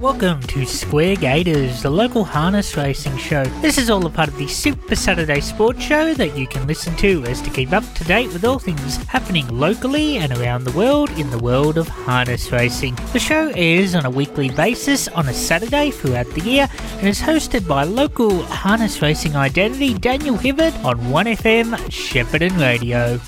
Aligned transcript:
Welcome 0.00 0.40
to 0.42 0.64
Square 0.64 1.16
Gators, 1.16 1.82
the 1.82 1.90
local 1.90 2.24
harness 2.24 2.76
racing 2.76 3.16
show. 3.16 3.44
This 3.60 3.78
is 3.78 3.90
all 3.90 4.04
a 4.06 4.10
part 4.10 4.28
of 4.28 4.36
the 4.36 4.48
Super 4.48 4.96
Saturday 4.96 5.40
Sports 5.40 5.82
Show 5.82 6.14
that 6.14 6.36
you 6.36 6.46
can 6.46 6.66
listen 6.66 6.96
to 6.96 7.24
as 7.24 7.40
to 7.42 7.50
keep 7.50 7.72
up 7.72 7.84
to 7.94 8.04
date 8.04 8.32
with 8.32 8.44
all 8.44 8.58
things 8.58 8.96
happening 9.04 9.46
locally 9.48 10.16
and 10.16 10.32
around 10.38 10.64
the 10.64 10.72
world 10.72 11.10
in 11.18 11.30
the 11.30 11.38
world 11.38 11.78
of 11.78 11.86
harness 11.86 12.50
racing. 12.50 12.96
The 13.12 13.18
show 13.18 13.52
airs 13.54 13.94
on 13.94 14.04
a 14.04 14.10
weekly 14.10 14.48
basis 14.50 15.06
on 15.08 15.28
a 15.28 15.34
Saturday 15.34 15.90
throughout 15.90 16.30
the 16.30 16.40
year 16.40 16.68
and 16.98 17.06
is 17.06 17.20
hosted 17.20 17.68
by 17.68 17.84
local 17.84 18.42
harness 18.44 19.00
racing 19.02 19.36
identity 19.36 19.94
Daniel 19.94 20.36
Hibbert 20.36 20.74
on 20.84 20.98
1FM 21.00 21.74
Shepparton 21.88 22.58
Radio. 22.58 23.20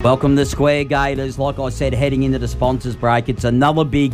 Welcome 0.00 0.36
to 0.36 0.46
Square 0.46 0.84
Gators. 0.84 1.38
Like 1.38 1.58
I 1.58 1.70
said, 1.70 1.94
heading 1.94 2.22
into 2.22 2.38
the 2.38 2.48
sponsors 2.48 2.96
break, 2.96 3.28
it's 3.28 3.44
another 3.44 3.84
big 3.84 4.12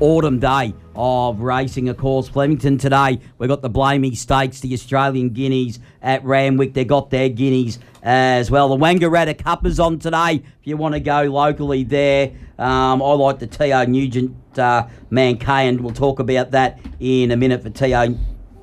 autumn 0.00 0.38
day 0.38 0.74
of 0.94 1.40
racing. 1.40 1.88
Of 1.88 1.96
course, 1.96 2.28
Flemington 2.28 2.78
today, 2.78 3.20
we've 3.38 3.48
got 3.48 3.62
the 3.62 3.70
Blamey 3.70 4.16
Stakes, 4.16 4.60
the 4.60 4.72
Australian 4.72 5.30
Guineas 5.30 5.78
at 6.02 6.24
Randwick. 6.24 6.74
They 6.74 6.84
got 6.84 7.10
their 7.10 7.28
Guineas 7.28 7.78
as 8.02 8.50
well. 8.50 8.68
The 8.68 8.76
Wangaratta 8.76 9.36
Cup 9.36 9.66
is 9.66 9.80
on 9.80 9.98
today 9.98 10.42
if 10.60 10.66
you 10.66 10.76
want 10.76 10.94
to 10.94 11.00
go 11.00 11.22
locally 11.22 11.84
there. 11.84 12.32
Um, 12.58 13.02
I 13.02 13.12
like 13.12 13.38
the 13.38 13.46
T.O. 13.46 13.84
Nugent 13.86 14.36
uh, 14.58 14.86
Mankayan. 15.10 15.80
We'll 15.80 15.94
talk 15.94 16.20
about 16.20 16.52
that 16.52 16.78
in 17.00 17.30
a 17.30 17.36
minute 17.36 17.62
for 17.62 17.70
T.O. 17.70 18.16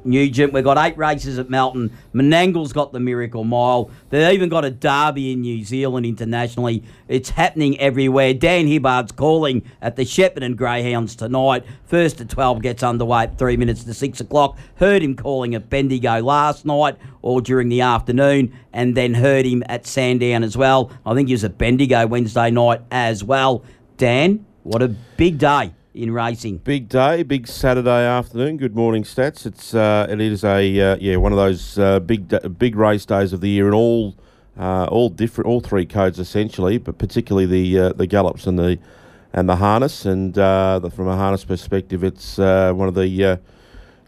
Nugent. 0.05 0.53
We've 0.53 0.63
got 0.63 0.77
eight 0.77 0.97
races 0.97 1.39
at 1.39 1.49
Melton. 1.49 1.91
Menangle's 2.13 2.73
got 2.73 2.91
the 2.91 2.99
Miracle 2.99 3.43
Mile. 3.43 3.89
They've 4.09 4.33
even 4.33 4.49
got 4.49 4.65
a 4.65 4.71
derby 4.71 5.31
in 5.33 5.41
New 5.41 5.63
Zealand 5.63 6.05
internationally. 6.05 6.83
It's 7.07 7.29
happening 7.29 7.79
everywhere. 7.79 8.33
Dan 8.33 8.67
Hibbert's 8.67 9.11
calling 9.11 9.63
at 9.81 9.95
the 9.95 10.03
Shepparton 10.03 10.55
Greyhounds 10.55 11.15
tonight. 11.15 11.63
First 11.85 12.21
at 12.21 12.29
12 12.29 12.61
gets 12.61 12.83
underway 12.83 13.23
at 13.23 13.37
three 13.37 13.57
minutes 13.57 13.83
to 13.83 13.93
six 13.93 14.19
o'clock. 14.19 14.57
Heard 14.75 15.01
him 15.01 15.15
calling 15.15 15.55
at 15.55 15.69
Bendigo 15.69 16.21
last 16.21 16.65
night 16.65 16.97
or 17.21 17.41
during 17.41 17.69
the 17.69 17.81
afternoon, 17.81 18.51
and 18.73 18.95
then 18.97 19.13
heard 19.13 19.45
him 19.45 19.63
at 19.67 19.85
Sandown 19.85 20.43
as 20.43 20.57
well. 20.57 20.91
I 21.05 21.13
think 21.13 21.27
he 21.27 21.33
was 21.33 21.43
at 21.43 21.57
Bendigo 21.57 22.07
Wednesday 22.07 22.49
night 22.49 22.81
as 22.89 23.23
well. 23.23 23.63
Dan, 23.97 24.45
what 24.63 24.81
a 24.81 24.87
big 24.87 25.37
day 25.37 25.73
in 25.93 26.11
racing. 26.11 26.57
Big 26.57 26.87
day, 26.87 27.23
big 27.23 27.47
Saturday 27.47 28.05
afternoon. 28.05 28.57
Good 28.57 28.75
morning, 28.75 29.03
stats. 29.03 29.45
It's 29.45 29.73
uh, 29.73 30.07
it 30.09 30.21
is 30.21 30.43
a 30.43 30.79
uh, 30.79 30.97
yeah 30.99 31.17
one 31.17 31.31
of 31.31 31.37
those 31.37 31.77
uh, 31.77 31.99
big 31.99 32.57
big 32.57 32.75
race 32.75 33.05
days 33.05 33.33
of 33.33 33.41
the 33.41 33.49
year, 33.49 33.65
and 33.65 33.75
all 33.75 34.15
uh, 34.57 34.85
all 34.85 35.09
different, 35.09 35.47
all 35.47 35.61
three 35.61 35.85
codes 35.85 36.19
essentially, 36.19 36.77
but 36.77 36.97
particularly 36.97 37.45
the 37.45 37.79
uh, 37.79 37.93
the 37.93 38.07
gallops 38.07 38.47
and 38.47 38.57
the 38.57 38.79
and 39.33 39.49
the 39.49 39.57
harness. 39.57 40.05
And 40.05 40.37
uh, 40.37 40.79
the, 40.79 40.89
from 40.89 41.07
a 41.07 41.15
harness 41.15 41.43
perspective, 41.43 42.03
it's 42.03 42.37
one 42.37 42.87
of 42.87 42.95
the 42.95 43.39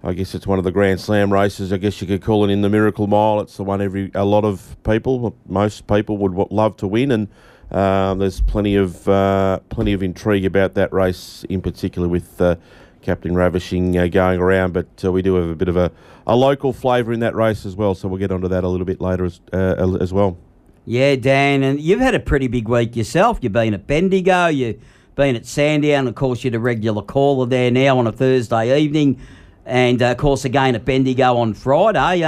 I 0.06 0.12
guess 0.12 0.36
it's 0.36 0.46
one 0.46 0.60
of 0.60 0.66
the 0.66 0.72
Grand 0.72 1.00
Slam 1.00 1.32
races. 1.32 1.72
I 1.72 1.78
guess 1.78 2.02
you 2.02 2.08
could 2.08 2.22
call 2.22 2.44
it 2.44 2.52
in 2.52 2.62
the 2.62 2.70
Miracle 2.70 3.08
Mile. 3.08 3.40
It's 3.40 3.56
the 3.58 3.64
one 3.64 3.82
every 3.82 4.12
a 4.14 4.26
lot 4.26 4.46
of 4.46 4.76
people, 4.84 5.36
most 5.48 5.88
people 5.88 6.18
would 6.18 6.52
love 6.52 6.78
to 6.78 6.88
win, 6.88 7.12
and 7.12 7.30
um, 7.74 8.20
there's 8.20 8.40
plenty 8.42 8.76
of 8.76 9.08
uh, 9.08 9.60
plenty 9.70 9.94
of 9.94 10.04
intrigue 10.04 10.46
about 10.46 10.76
that 10.76 10.94
race 10.94 11.44
in 11.50 11.62
particular 11.62 12.08
with 12.08 12.40
uh, 12.40 12.56
Captain 13.02 13.36
Ravishing 13.36 13.98
uh, 13.98 14.08
going 14.08 14.40
around. 14.40 14.74
But 14.74 14.88
uh, 15.04 15.12
we 15.12 15.22
do 15.22 15.36
have 15.36 15.50
a 15.50 15.56
bit 15.56 15.68
of 15.68 15.76
a, 15.76 15.92
a 16.28 16.36
local 16.36 16.72
flavour 16.72 17.12
in 17.14 17.20
that 17.22 17.36
race 17.36 17.66
as 17.66 17.76
well, 17.76 17.96
so 17.96 18.08
we'll 18.08 18.20
get 18.20 18.32
onto 18.32 18.48
that 18.48 18.64
a 18.64 18.68
little 18.68 18.86
bit 18.86 19.02
later 19.02 19.26
as 19.26 19.42
uh, 19.52 19.98
as 20.00 20.14
well. 20.14 20.38
Yeah, 20.86 21.16
Dan, 21.16 21.64
and 21.64 21.80
you've 21.80 22.02
had 22.02 22.14
a 22.14 22.20
pretty 22.20 22.48
big 22.48 22.68
week 22.68 22.96
yourself. 22.96 23.40
You've 23.42 23.54
been 23.54 23.74
at 23.74 23.88
Bendigo, 23.88 24.48
you've 24.48 24.82
been 25.16 25.36
at 25.36 25.46
Sandown. 25.46 26.08
Of 26.08 26.16
course, 26.16 26.44
you're 26.44 26.52
the 26.52 26.60
regular 26.60 27.02
caller 27.02 27.46
there 27.46 27.72
now 27.72 27.98
on 27.98 28.06
a 28.06 28.12
Thursday 28.12 28.80
evening, 28.80 29.20
and 29.66 30.02
uh, 30.02 30.12
of 30.12 30.18
course 30.18 30.46
again 30.46 30.76
at 30.76 30.86
Bendigo 30.86 31.38
on 31.38 31.54
Friday. 31.54 32.24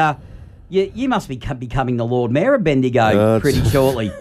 You, 0.67 0.91
you 0.95 1.07
must 1.07 1.29
be 1.29 1.37
becoming 1.37 1.97
the 1.97 2.05
Lord 2.05 2.31
Mayor 2.31 2.55
of 2.55 2.63
Bendigo 2.63 3.01
uh, 3.01 3.39
pretty 3.41 3.63
shortly. 3.69 4.11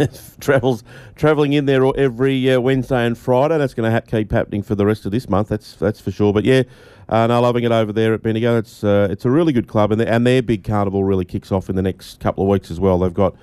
Travels 0.41 0.85
travelling 1.17 1.55
in 1.55 1.65
there 1.65 1.85
every 1.97 2.51
uh, 2.51 2.61
Wednesday 2.61 3.07
and 3.07 3.17
Friday. 3.17 3.55
And 3.55 3.63
that's 3.63 3.75
going 3.75 3.91
to 3.91 3.95
ha- 3.95 4.07
keep 4.07 4.31
happening 4.31 4.63
for 4.63 4.75
the 4.75 4.85
rest 4.85 5.07
of 5.07 5.13
this 5.13 5.29
month. 5.29 5.49
That's 5.49 5.75
that's 5.77 6.01
for 6.01 6.11
sure. 6.11 6.33
But 6.35 6.45
yeah, 6.45 6.65
uh, 7.09 7.27
no, 7.27 7.41
loving 7.41 7.65
it 7.65 7.73
over 7.73 7.93
there 7.93 8.13
at 8.15 8.23
Bendigo. 8.23 8.59
It's 8.59 8.85
uh, 8.85 9.09
it's 9.11 9.25
a 9.25 9.31
really 9.31 9.53
good 9.53 9.69
club, 9.69 9.91
and, 9.93 10.01
and 10.03 10.27
their 10.27 10.43
big 10.43 10.65
carnival 10.65 11.05
really 11.05 11.25
kicks 11.25 11.51
off 11.51 11.71
in 11.71 11.77
the 11.77 11.83
next 11.83 12.21
couple 12.21 12.45
of 12.45 12.51
weeks 12.51 12.71
as 12.71 12.79
well. 12.79 12.99
They've 12.99 13.13
got 13.13 13.35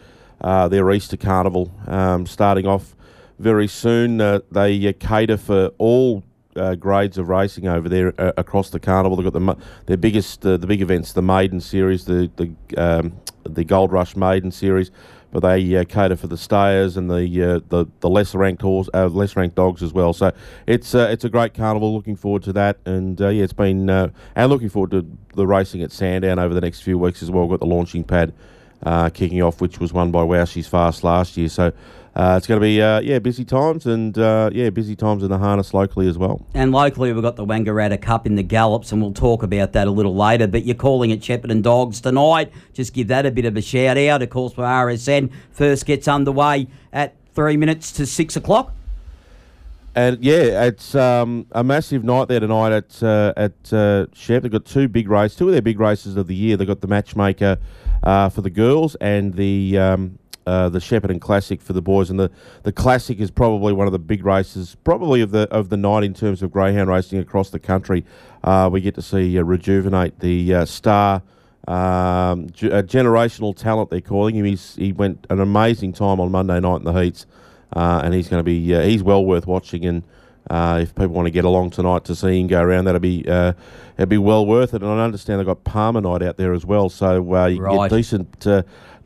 uh, 0.41 0.67
their 0.67 0.89
Easter 0.91 1.17
carnival 1.17 1.71
um, 1.87 2.25
starting 2.25 2.67
off 2.67 2.95
very 3.39 3.67
soon. 3.67 4.21
Uh, 4.21 4.41
they 4.51 4.87
uh, 4.87 4.93
cater 4.99 5.37
for 5.37 5.71
all 5.77 6.23
uh, 6.55 6.75
grades 6.75 7.17
of 7.17 7.29
racing 7.29 7.67
over 7.67 7.87
there 7.89 8.13
uh, 8.19 8.31
across 8.37 8.69
the 8.69 8.79
carnival. 8.79 9.17
They've 9.17 9.31
got 9.31 9.33
the 9.33 9.57
their 9.85 9.97
biggest 9.97 10.45
uh, 10.45 10.57
the 10.57 10.67
big 10.67 10.81
events, 10.81 11.13
the 11.13 11.21
Maiden 11.21 11.61
Series, 11.61 12.05
the 12.05 12.29
the 12.35 12.81
um, 12.81 13.19
the 13.43 13.63
Gold 13.63 13.91
Rush 13.91 14.15
Maiden 14.15 14.51
Series, 14.51 14.91
but 15.31 15.41
they 15.41 15.75
uh, 15.75 15.83
cater 15.85 16.15
for 16.15 16.27
the 16.27 16.37
stayers 16.37 16.97
and 16.97 17.09
the 17.09 17.43
uh, 17.43 17.59
the 17.69 17.85
the 18.01 18.09
less 18.09 18.35
ranked 18.35 18.61
horse, 18.61 18.89
uh, 18.93 19.07
less 19.07 19.35
ranked 19.35 19.55
dogs 19.55 19.81
as 19.83 19.93
well. 19.93 20.13
So 20.13 20.31
it's 20.67 20.93
it's 20.93 21.23
a 21.23 21.29
great 21.29 21.53
carnival. 21.53 21.93
Looking 21.93 22.15
forward 22.15 22.43
to 22.43 22.53
that, 22.53 22.77
and 22.85 23.19
yeah, 23.19 23.29
it's 23.29 23.53
been 23.53 23.89
and 23.89 24.11
looking 24.35 24.69
forward 24.69 24.91
to 24.91 25.05
the 25.35 25.47
racing 25.47 25.81
at 25.81 25.91
Sandown 25.91 26.39
over 26.39 26.53
the 26.53 26.61
next 26.61 26.81
few 26.81 26.97
weeks 26.97 27.23
as 27.23 27.31
well. 27.31 27.43
We've 27.43 27.59
got 27.59 27.65
the 27.65 27.73
launching 27.73 28.03
pad 28.03 28.33
kicking 29.13 29.41
off, 29.41 29.61
which 29.61 29.79
was 29.79 29.93
won 29.93 30.11
by 30.11 30.23
Wow 30.23 30.45
She's 30.45 30.67
Fast 30.67 31.03
last 31.03 31.37
year. 31.37 31.49
So 31.49 31.71
uh, 32.15 32.35
it's 32.37 32.45
going 32.45 32.59
to 32.59 32.63
be 32.63 32.81
uh, 32.81 32.99
yeah 32.99 33.19
busy 33.19 33.45
times 33.45 33.85
and 33.85 34.17
uh, 34.17 34.49
yeah 34.51 34.69
busy 34.69 34.95
times 34.95 35.23
in 35.23 35.29
the 35.29 35.37
harness 35.37 35.73
locally 35.73 36.07
as 36.07 36.17
well. 36.17 36.45
And 36.53 36.71
locally 36.71 37.13
we've 37.13 37.23
got 37.23 37.37
the 37.37 37.45
Wangaratta 37.45 38.01
Cup 38.01 38.25
in 38.25 38.35
the 38.35 38.43
gallops, 38.43 38.91
and 38.91 39.01
we'll 39.01 39.13
talk 39.13 39.43
about 39.43 39.71
that 39.73 39.87
a 39.87 39.91
little 39.91 40.15
later. 40.15 40.47
But 40.47 40.65
you're 40.65 40.75
calling 40.75 41.11
it 41.11 41.21
Shepparton 41.21 41.61
Dogs 41.61 42.01
tonight. 42.01 42.51
Just 42.73 42.93
give 42.93 43.07
that 43.07 43.25
a 43.25 43.31
bit 43.31 43.45
of 43.45 43.55
a 43.55 43.61
shout 43.61 43.97
out. 43.97 44.21
Of 44.21 44.29
course, 44.29 44.53
for 44.53 44.63
RSN 44.63 45.31
first 45.51 45.85
gets 45.85 46.07
underway 46.07 46.67
at 46.91 47.15
three 47.33 47.55
minutes 47.55 47.93
to 47.93 48.05
six 48.05 48.35
o'clock. 48.35 48.73
And 49.93 50.23
yeah, 50.23 50.63
it's 50.63 50.95
um, 50.95 51.47
a 51.51 51.63
massive 51.63 52.03
night 52.03 52.29
there 52.29 52.39
tonight 52.39 52.71
at 52.71 53.03
uh, 53.03 53.33
at 53.35 53.73
uh, 53.73 54.07
Shep. 54.13 54.43
They've 54.43 54.51
got 54.51 54.65
two 54.65 54.87
big 54.87 55.09
races, 55.09 55.37
two 55.37 55.47
of 55.47 55.53
their 55.53 55.61
big 55.61 55.79
races 55.79 56.15
of 56.17 56.27
the 56.27 56.35
year. 56.35 56.55
They've 56.55 56.67
got 56.67 56.81
the 56.81 56.87
matchmaker 56.87 57.57
uh, 58.03 58.29
for 58.29 58.41
the 58.41 58.49
girls 58.49 58.95
and 58.95 59.33
the 59.33 59.77
um, 59.77 60.17
uh, 60.47 60.69
the 60.69 60.79
Shepparton 60.79 61.21
Classic 61.21 61.61
for 61.61 61.73
the 61.73 61.81
boys, 61.81 62.09
and 62.09 62.19
the, 62.19 62.31
the 62.63 62.71
Classic 62.71 63.19
is 63.19 63.29
probably 63.29 63.73
one 63.73 63.87
of 63.87 63.93
the 63.93 63.99
big 63.99 64.25
races, 64.25 64.75
probably 64.83 65.21
of 65.21 65.31
the 65.31 65.47
of 65.51 65.69
the 65.69 65.77
night 65.77 66.03
in 66.03 66.13
terms 66.13 66.41
of 66.41 66.51
greyhound 66.51 66.89
racing 66.89 67.19
across 67.19 67.51
the 67.51 67.59
country. 67.59 68.03
Uh, 68.43 68.69
we 68.71 68.81
get 68.81 68.95
to 68.95 69.01
see 69.01 69.37
uh, 69.37 69.43
rejuvenate 69.43 70.19
the 70.19 70.53
uh, 70.53 70.65
star. 70.65 71.21
Um, 71.67 72.49
g- 72.49 72.69
generational 72.69 73.55
talent 73.55 73.91
they're 73.91 74.01
calling 74.01 74.35
him. 74.35 74.45
He's, 74.45 74.75
he 74.75 74.93
went 74.93 75.27
an 75.29 75.39
amazing 75.39 75.93
time 75.93 76.19
on 76.19 76.31
Monday 76.31 76.59
night 76.59 76.77
in 76.77 76.85
the 76.85 76.93
heats, 76.93 77.27
uh, 77.73 78.01
and 78.03 78.15
he's 78.15 78.27
going 78.27 78.39
to 78.39 78.43
be 78.43 78.73
he's 78.83 79.03
well 79.03 79.23
worth 79.23 79.45
watching. 79.45 79.85
And 79.85 80.03
if 80.49 80.95
people 80.95 81.09
want 81.09 81.27
to 81.27 81.31
get 81.31 81.45
along 81.45 81.69
tonight 81.69 82.03
to 82.05 82.15
see 82.15 82.41
him 82.41 82.47
go 82.47 82.63
around, 82.63 82.85
that'll 82.85 82.99
be 82.99 83.19
it'd 83.27 84.09
be 84.09 84.17
well 84.17 84.43
worth 84.43 84.73
it. 84.73 84.81
And 84.81 84.91
I 84.91 85.03
understand 85.03 85.39
they've 85.39 85.45
got 85.45 85.63
Parma 85.63 86.01
night 86.01 86.23
out 86.23 86.37
there 86.37 86.53
as 86.53 86.65
well, 86.65 86.89
so 86.89 87.17
you 87.47 87.61
right. 87.61 87.91
get 87.91 87.95
decent 87.95 88.39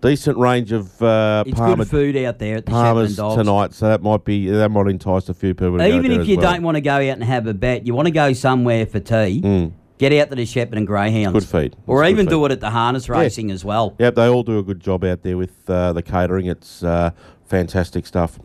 decent 0.06 0.38
range 0.38 0.72
of 0.72 1.02
uh, 1.02 1.44
it's 1.46 1.58
Parma, 1.58 1.78
good 1.78 1.90
food 1.90 2.18
out 2.18 2.40
there 2.40 2.58
at 2.58 2.66
the 2.66 2.72
Parma's 2.72 3.16
tonight, 3.16 3.74
so 3.74 3.88
that 3.88 4.02
might 4.02 4.24
be 4.24 4.48
that 4.50 4.70
might 4.70 4.88
entice 4.88 5.30
a 5.30 5.34
few 5.34 5.54
people. 5.54 5.82
Even 5.82 6.12
if 6.12 6.28
you 6.28 6.38
well. 6.38 6.54
don't 6.54 6.64
want 6.64 6.76
to 6.76 6.82
go 6.82 6.96
out 6.96 7.02
and 7.02 7.24
have 7.24 7.48
a 7.48 7.54
bet, 7.54 7.86
you 7.86 7.94
want 7.94 8.08
to 8.08 8.12
go 8.12 8.34
somewhere 8.34 8.86
for 8.86 9.00
tea. 9.00 9.42
Mm. 9.42 9.72
Get 9.98 10.12
out 10.14 10.30
to 10.30 10.36
the 10.36 10.44
Shepparton 10.44 10.86
Greyhounds. 10.86 11.34
Good 11.34 11.48
feed. 11.48 11.78
Or 11.88 12.04
even 12.04 12.26
do 12.26 12.44
it 12.46 12.52
at 12.52 12.60
the 12.60 12.70
harness 12.70 13.08
racing 13.08 13.48
yeah. 13.48 13.56
as 13.56 13.64
well. 13.64 13.96
Yep, 13.98 14.16
they 14.16 14.28
all 14.28 14.44
do 14.44 14.60
a 14.60 14.64
good 14.64 14.82
job 14.82 15.06
out 15.06 15.22
there 15.22 15.38
with 15.38 15.70
uh, 15.70 15.94
the 15.94 16.02
catering. 16.02 16.48
It's 16.48 16.84
uh, 16.84 17.12
fantastic 17.46 18.06
stuff. 18.06 18.38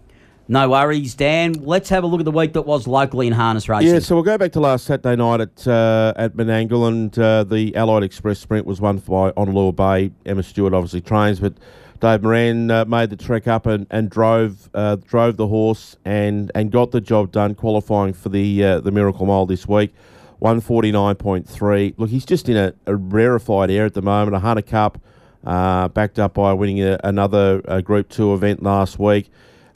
No 0.50 0.68
worries, 0.68 1.14
Dan. 1.14 1.52
Let's 1.52 1.88
have 1.90 2.02
a 2.02 2.08
look 2.08 2.20
at 2.20 2.24
the 2.24 2.32
week 2.32 2.54
that 2.54 2.62
was 2.62 2.88
locally 2.88 3.28
in 3.28 3.32
harness 3.32 3.68
racing. 3.68 3.94
Yeah, 3.94 4.00
so 4.00 4.16
we'll 4.16 4.24
go 4.24 4.36
back 4.36 4.50
to 4.52 4.60
last 4.60 4.84
Saturday 4.84 5.14
night 5.14 5.40
at 5.40 5.68
uh, 5.68 6.12
at 6.16 6.34
Menangle, 6.34 6.88
and 6.88 7.16
uh, 7.16 7.44
the 7.44 7.76
Allied 7.76 8.02
Express 8.02 8.40
Sprint 8.40 8.66
was 8.66 8.80
won 8.80 8.98
by 8.98 9.32
Honolulu 9.36 9.70
Bay. 9.70 10.10
Emma 10.26 10.42
Stewart 10.42 10.74
obviously 10.74 11.02
trains, 11.02 11.38
but 11.38 11.52
Dave 12.00 12.24
Moran 12.24 12.68
uh, 12.68 12.84
made 12.84 13.10
the 13.10 13.16
trek 13.16 13.46
up 13.46 13.64
and, 13.64 13.86
and 13.92 14.10
drove 14.10 14.68
uh, 14.74 14.96
drove 14.96 15.36
the 15.36 15.46
horse 15.46 15.96
and, 16.04 16.50
and 16.56 16.72
got 16.72 16.90
the 16.90 17.00
job 17.00 17.30
done, 17.30 17.54
qualifying 17.54 18.12
for 18.12 18.28
the 18.28 18.64
uh, 18.64 18.80
the 18.80 18.90
Miracle 18.90 19.26
Mile 19.26 19.46
this 19.46 19.68
week. 19.68 19.94
149.3. 20.42 21.94
Look, 21.96 22.10
he's 22.10 22.24
just 22.24 22.48
in 22.48 22.56
a, 22.56 22.74
a 22.86 22.96
rarefied 22.96 23.70
air 23.70 23.84
at 23.84 23.94
the 23.94 24.02
moment. 24.02 24.34
A 24.34 24.40
Hunter 24.40 24.62
Cup, 24.62 25.00
uh, 25.44 25.86
backed 25.86 26.18
up 26.18 26.34
by 26.34 26.52
winning 26.54 26.82
a, 26.82 26.98
another 27.04 27.82
Group 27.82 28.08
Two 28.08 28.34
event 28.34 28.64
last 28.64 28.98
week. 28.98 29.30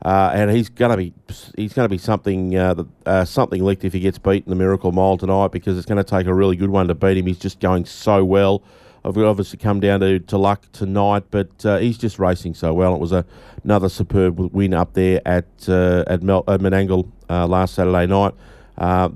Uh, 0.04 0.30
and 0.34 0.50
he's 0.50 0.68
going 0.68 0.90
to 0.90 0.96
be 0.98 1.14
he's 1.56 1.72
to 1.72 1.88
be 1.88 1.96
something 1.96 2.54
uh, 2.56 2.74
uh, 3.06 3.24
something 3.24 3.64
licked 3.64 3.84
if 3.84 3.94
he 3.94 4.00
gets 4.00 4.18
beaten 4.18 4.50
the 4.50 4.56
Miracle 4.56 4.92
Mile 4.92 5.16
tonight 5.16 5.50
because 5.50 5.78
it's 5.78 5.86
going 5.86 5.96
to 5.96 6.04
take 6.04 6.26
a 6.26 6.34
really 6.34 6.56
good 6.56 6.68
one 6.68 6.88
to 6.88 6.94
beat 6.94 7.16
him. 7.16 7.26
He's 7.26 7.38
just 7.38 7.58
going 7.58 7.86
so 7.86 8.22
well. 8.22 8.62
I've 9.02 9.16
obviously 9.16 9.58
come 9.58 9.80
down 9.80 10.00
to, 10.00 10.18
to 10.18 10.38
luck 10.38 10.70
tonight, 10.72 11.24
but 11.30 11.64
uh, 11.64 11.78
he's 11.78 11.96
just 11.96 12.18
racing 12.18 12.54
so 12.54 12.72
well. 12.74 12.94
It 12.94 13.00
was 13.00 13.12
a, 13.12 13.24
another 13.62 13.88
superb 13.88 14.38
win 14.38 14.74
up 14.74 14.92
there 14.92 15.22
at 15.26 15.46
uh, 15.68 16.04
at, 16.06 16.22
Mel, 16.22 16.44
at 16.48 16.60
Menangle 16.60 17.10
uh, 17.30 17.46
last 17.46 17.74
Saturday 17.74 18.06
night. 18.06 18.34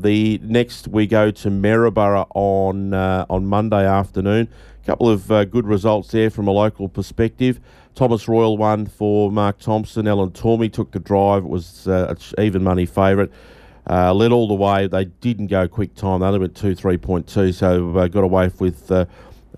The 0.00 0.40
next 0.42 0.88
we 0.88 1.06
go 1.06 1.30
to 1.30 1.50
Maryborough 1.50 2.28
on 2.34 2.94
on 2.94 3.44
Monday 3.44 3.86
afternoon. 3.86 4.48
A 4.82 4.86
couple 4.86 5.10
of 5.10 5.28
good 5.28 5.66
results 5.66 6.12
there 6.12 6.30
from 6.30 6.48
a 6.48 6.52
local 6.52 6.88
perspective. 6.88 7.60
Thomas 7.98 8.28
Royal 8.28 8.56
won 8.56 8.86
for 8.86 9.32
Mark 9.32 9.58
Thompson. 9.58 10.06
Ellen 10.06 10.30
Tormey 10.30 10.72
took 10.72 10.92
the 10.92 11.00
drive. 11.00 11.42
It 11.42 11.48
was 11.48 11.88
uh, 11.88 12.14
even 12.38 12.62
money 12.62 12.86
favourite. 12.86 13.28
Uh, 13.90 14.14
led 14.14 14.30
all 14.30 14.46
the 14.46 14.54
way. 14.54 14.86
They 14.86 15.06
didn't 15.06 15.48
go 15.48 15.66
quick 15.66 15.96
time. 15.96 16.20
They 16.20 16.26
only 16.26 16.38
went 16.38 16.54
2 16.54 16.76
3.2, 16.76 17.52
so 17.52 17.98
uh, 17.98 18.06
got 18.06 18.22
away 18.22 18.52
with 18.60 18.92
uh, 18.92 19.06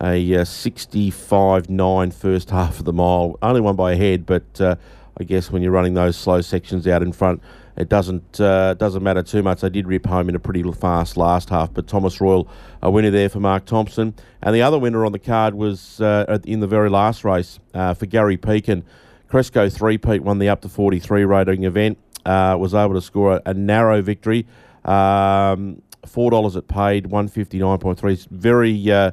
a 0.02 0.36
uh, 0.36 0.44
65 0.46 1.68
9 1.68 2.10
first 2.12 2.48
half 2.48 2.78
of 2.78 2.86
the 2.86 2.94
mile. 2.94 3.38
Only 3.42 3.60
won 3.60 3.76
by 3.76 3.92
a 3.92 3.96
head, 3.96 4.24
but 4.24 4.58
uh, 4.58 4.76
I 5.20 5.24
guess 5.24 5.50
when 5.50 5.60
you're 5.60 5.70
running 5.70 5.92
those 5.92 6.16
slow 6.16 6.40
sections 6.40 6.88
out 6.88 7.02
in 7.02 7.12
front, 7.12 7.42
it 7.76 7.90
doesn't 7.90 8.40
uh, 8.40 8.72
doesn't 8.74 9.02
matter 9.02 9.22
too 9.22 9.42
much. 9.42 9.60
They 9.60 9.68
did 9.68 9.86
rip 9.86 10.06
home 10.06 10.30
in 10.30 10.34
a 10.34 10.38
pretty 10.40 10.62
fast 10.72 11.18
last 11.18 11.50
half, 11.50 11.74
but 11.74 11.86
Thomas 11.86 12.20
Royal, 12.22 12.48
a 12.82 12.90
winner 12.90 13.10
there 13.10 13.28
for 13.28 13.38
Mark 13.38 13.66
Thompson. 13.66 14.14
And 14.42 14.54
the 14.54 14.62
other 14.62 14.78
winner 14.78 15.04
on 15.04 15.12
the 15.12 15.18
card 15.18 15.54
was 15.54 16.00
uh, 16.00 16.38
in 16.44 16.60
the 16.60 16.66
very 16.66 16.88
last 16.88 17.22
race 17.22 17.60
uh, 17.74 17.92
for 17.92 18.06
Gary 18.06 18.38
Peakin. 18.38 18.82
Cresco 19.28 19.68
3 19.68 19.98
Pete 19.98 20.22
won 20.22 20.38
the 20.38 20.48
up 20.48 20.62
to 20.62 20.68
43 20.68 21.24
rating 21.24 21.64
event, 21.64 21.98
uh, 22.24 22.56
was 22.58 22.74
able 22.74 22.94
to 22.94 23.02
score 23.02 23.34
a, 23.34 23.42
a 23.46 23.54
narrow 23.54 24.00
victory. 24.00 24.46
Um, 24.86 25.82
$4 26.06 26.56
it 26.56 26.66
paid, 26.66 27.04
159.3. 27.04 28.28
Very 28.30 28.90
uh, 28.90 29.10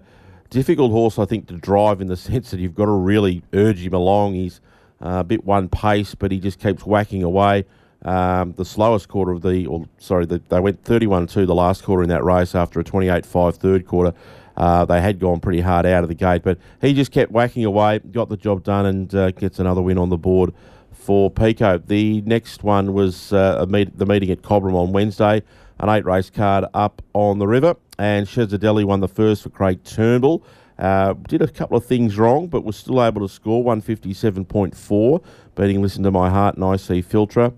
difficult 0.49 0.91
horse, 0.91 1.19
I 1.19 1.25
think, 1.25 1.47
to 1.49 1.57
drive 1.57 1.99
in 1.99 2.07
the 2.07 2.17
sense 2.17 2.51
that 2.51 2.61
you've 2.61 2.75
got 2.75 2.85
to 2.85 2.91
really 2.91 3.43
urge 3.53 3.85
him 3.85 3.93
along. 3.93 4.35
He's 4.35 4.61
uh, 5.01 5.19
a 5.19 5.23
bit 5.23 5.45
one 5.45 5.69
pace, 5.69 6.15
but 6.15 6.31
he 6.31 6.39
just 6.39 6.59
keeps 6.59 6.85
whacking 6.85 7.23
away. 7.23 7.65
Um, 8.03 8.53
the 8.53 8.65
slowest 8.65 9.07
quarter 9.07 9.31
of 9.31 9.41
the, 9.41 9.65
or 9.65 9.87
sorry, 9.97 10.25
the, 10.25 10.41
they 10.49 10.59
went 10.59 10.83
31 10.83 11.27
2 11.27 11.45
the 11.45 11.55
last 11.55 11.83
quarter 11.83 12.03
in 12.03 12.09
that 12.09 12.23
race 12.23 12.55
after 12.55 12.79
a 12.79 12.83
28 12.83 13.25
5 13.25 13.55
third 13.57 13.87
quarter. 13.87 14.13
Uh, 14.55 14.85
they 14.85 14.99
had 15.01 15.19
gone 15.19 15.39
pretty 15.39 15.61
hard 15.61 15.85
out 15.85 16.03
of 16.03 16.09
the 16.09 16.15
gate, 16.15 16.41
but 16.43 16.57
he 16.81 16.93
just 16.93 17.11
kept 17.11 17.31
whacking 17.31 17.63
away, 17.63 17.99
got 17.99 18.29
the 18.29 18.37
job 18.37 18.63
done, 18.63 18.85
and 18.87 19.13
uh, 19.13 19.31
gets 19.31 19.59
another 19.59 19.81
win 19.81 19.97
on 19.97 20.09
the 20.09 20.17
board 20.17 20.53
for 20.91 21.29
Pico. 21.29 21.77
The 21.77 22.21
next 22.21 22.63
one 22.63 22.93
was 22.93 23.31
uh, 23.31 23.65
meet, 23.69 23.97
the 23.97 24.05
meeting 24.05 24.31
at 24.31 24.41
Cobram 24.41 24.73
on 24.73 24.93
Wednesday, 24.93 25.43
an 25.79 25.89
eight 25.89 26.05
race 26.05 26.29
card 26.31 26.65
up 26.73 27.03
on 27.13 27.37
the 27.37 27.47
river, 27.47 27.75
and 27.99 28.25
Shezadeli 28.25 28.83
won 28.83 28.99
the 28.99 29.07
first 29.07 29.43
for 29.43 29.49
Craig 29.49 29.83
Turnbull. 29.83 30.43
Uh, 30.77 31.13
did 31.27 31.41
a 31.41 31.47
couple 31.47 31.75
of 31.75 31.85
things 31.85 32.17
wrong, 32.17 32.47
but 32.47 32.63
was 32.63 32.75
still 32.75 33.03
able 33.03 33.27
to 33.27 33.33
score 33.33 33.63
157.4, 33.63 35.23
beating 35.55 35.81
Listen 35.81 36.03
to 36.03 36.11
My 36.11 36.29
Heart 36.29 36.55
and 36.57 36.63
IC 36.63 37.05
Filtra. 37.05 37.53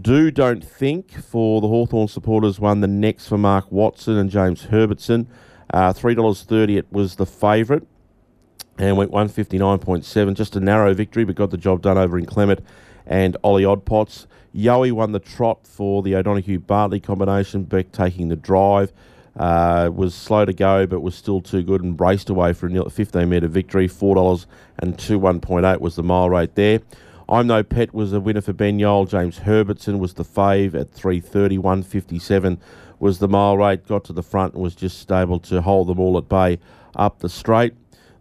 Do 0.00 0.30
Don't 0.30 0.64
Think 0.64 1.12
for 1.12 1.60
the 1.60 1.68
Hawthorn 1.68 2.08
supporters 2.08 2.58
won 2.58 2.80
the 2.80 2.86
next 2.86 3.26
for 3.26 3.36
Mark 3.36 3.70
Watson 3.70 4.16
and 4.16 4.30
James 4.30 4.64
Herbertson. 4.64 5.26
Uh, 5.72 5.92
$3.30 5.92 6.78
it 6.78 6.92
was 6.92 7.16
the 7.16 7.26
favourite 7.26 7.82
and 8.78 8.96
went 8.96 9.10
159.7. 9.10 10.34
Just 10.34 10.56
a 10.56 10.60
narrow 10.60 10.94
victory, 10.94 11.24
but 11.24 11.34
got 11.34 11.50
the 11.50 11.56
job 11.56 11.82
done 11.82 11.98
over 11.98 12.18
in 12.18 12.26
Clement 12.26 12.60
and 13.06 13.36
Ollie 13.42 13.64
Oddpots. 13.64 14.26
Yowie 14.54 14.92
won 14.92 15.12
the 15.12 15.18
trot 15.18 15.66
for 15.66 16.02
the 16.02 16.14
O'Donoghue 16.14 16.58
Bartley 16.58 17.00
combination. 17.00 17.64
Beck 17.64 17.92
taking 17.92 18.28
the 18.28 18.36
drive. 18.36 18.92
Uh, 19.36 19.90
was 19.92 20.14
slow 20.14 20.44
to 20.44 20.52
go, 20.52 20.86
but 20.86 21.00
was 21.00 21.14
still 21.14 21.40
too 21.40 21.62
good 21.62 21.82
and 21.82 21.96
braced 21.96 22.28
away 22.28 22.52
for 22.52 22.66
a 22.66 22.90
15 22.90 23.28
metre 23.28 23.48
victory. 23.48 23.88
$4 23.88 24.46
and 24.78 24.96
21.8 24.98 25.80
was 25.80 25.96
the 25.96 26.02
mile 26.02 26.28
rate 26.28 26.54
there. 26.54 26.80
I'm 27.28 27.46
No 27.46 27.62
Pet 27.62 27.94
was 27.94 28.12
a 28.12 28.20
winner 28.20 28.42
for 28.42 28.52
Ben 28.52 28.78
Yole. 28.78 29.08
James 29.08 29.38
Herbertson 29.38 29.98
was 29.98 30.14
the 30.14 30.24
fave 30.24 30.74
at 30.74 30.92
330. 30.92 31.56
157 31.56 32.60
was 32.98 33.20
the 33.20 33.28
mile 33.28 33.56
rate. 33.56 33.86
Got 33.86 34.04
to 34.04 34.12
the 34.12 34.22
front 34.22 34.52
and 34.52 34.62
was 34.62 34.74
just 34.74 35.10
able 35.10 35.38
to 35.40 35.62
hold 35.62 35.88
them 35.88 35.98
all 35.98 36.18
at 36.18 36.28
bay 36.28 36.58
up 36.94 37.20
the 37.20 37.30
straight. 37.30 37.72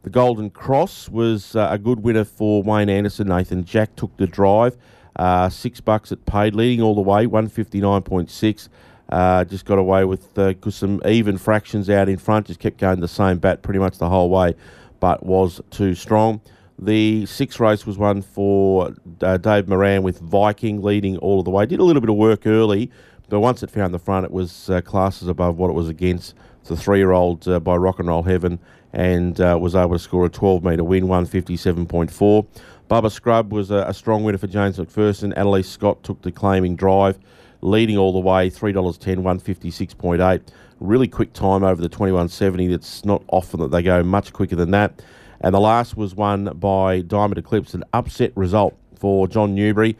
The 0.04 0.10
Golden 0.10 0.50
Cross 0.50 1.10
was 1.10 1.56
uh, 1.56 1.68
a 1.72 1.78
good 1.78 2.00
winner 2.00 2.24
for 2.24 2.64
Wayne 2.64 2.90
Anderson. 2.90 3.28
Nathan 3.28 3.66
Jack 3.66 3.96
took 3.96 4.16
the 4.18 4.28
drive. 4.28 4.78
Uh, 5.16 5.50
six 5.50 5.82
bucks 5.82 6.12
it 6.12 6.26
paid, 6.26 6.56
leading 6.56 6.82
all 6.82 6.96
the 6.96 7.02
way, 7.02 7.28
159.6. 7.28 8.70
Uh, 9.12 9.44
just 9.44 9.66
got 9.66 9.78
away 9.78 10.06
with 10.06 10.34
because 10.34 10.76
uh, 10.76 10.88
some 10.88 11.02
even 11.06 11.38
fractions 11.38 11.90
out 11.90 12.08
in 12.08 12.18
front. 12.18 12.48
Just 12.48 12.60
kept 12.60 12.78
going 12.78 13.00
the 13.00 13.08
same 13.08 13.38
bat 13.38 13.62
pretty 13.62 13.80
much 13.80 13.98
the 13.98 14.10
whole 14.10 14.30
way, 14.30 14.56
but 15.00 15.26
was 15.26 15.60
too 15.70 15.94
strong. 15.96 16.42
The 16.80 17.26
sixth 17.26 17.60
race 17.60 17.86
was 17.86 17.98
one 17.98 18.22
for 18.22 18.96
uh, 19.22 19.38
Dave 19.38 19.68
Moran 19.68 20.02
with 20.02 20.20
Viking 20.20 20.82
leading 20.82 21.18
all 21.18 21.40
of 21.40 21.46
the 21.46 21.52
way. 21.52 21.66
Did 21.66 21.80
a 21.80 21.84
little 21.84 22.02
bit 22.02 22.10
of 22.10 22.16
work 22.16 22.48
early, 22.48 22.90
but 23.30 23.40
once 23.40 23.62
it 23.62 23.70
found 23.70 23.94
the 23.94 24.00
front, 24.00 24.26
it 24.26 24.32
was 24.32 24.70
uh, 24.70 24.82
classes 24.82 25.28
above 25.28 25.58
what 25.58 25.70
it 25.70 25.74
was 25.74 25.90
against. 25.90 26.34
the 26.66 26.76
three-year-old 26.76 27.48
uh, 27.48 27.60
by 27.60 27.76
Rock 27.76 28.00
and 28.00 28.08
Roll 28.08 28.24
Heaven 28.24 28.60
and 28.94 29.40
uh, 29.40 29.58
was 29.60 29.76
able 29.76 29.94
to 29.94 30.00
score 30.00 30.26
a 30.26 30.30
12-metre 30.30 30.84
win, 30.84 31.06
157.4. 31.06 32.48
Bubba 32.90 33.12
Scrub 33.12 33.54
was 33.54 33.72
a, 33.72 33.86
a, 33.88 33.94
strong 33.94 34.24
winner 34.24 34.38
for 34.38 34.48
James 34.48 34.78
McPherson. 34.78 35.32
Annalise 35.38 35.70
Scott 35.70 36.04
took 36.04 36.22
the 36.24 36.32
claiming 36.32 36.76
drive, 36.76 37.18
leading 37.62 37.98
all 37.98 38.14
the 38.14 38.20
way, 38.20 38.50
$3.10, 38.50 39.18
156.8. 39.18 40.42
Really 40.80 41.08
quick 41.08 41.34
time 41.34 41.64
over 41.64 41.82
the 41.82 41.90
21.70. 41.90 42.74
It's 42.74 43.06
not 43.06 43.24
often 43.28 43.60
that 43.60 43.72
they 43.72 43.84
go 43.84 44.04
much 44.04 44.34
quicker 44.34 44.56
than 44.56 44.72
that. 44.72 45.02
And 45.40 45.56
the 45.56 45.60
last 45.60 45.98
was 45.98 46.16
won 46.16 46.46
by 46.60 47.02
Diamond 47.02 47.38
Eclipse, 47.38 47.74
an 47.74 47.84
upset 47.94 48.32
result 48.36 48.76
for 48.96 49.28
John 49.28 49.56
Newbury. 49.56 49.98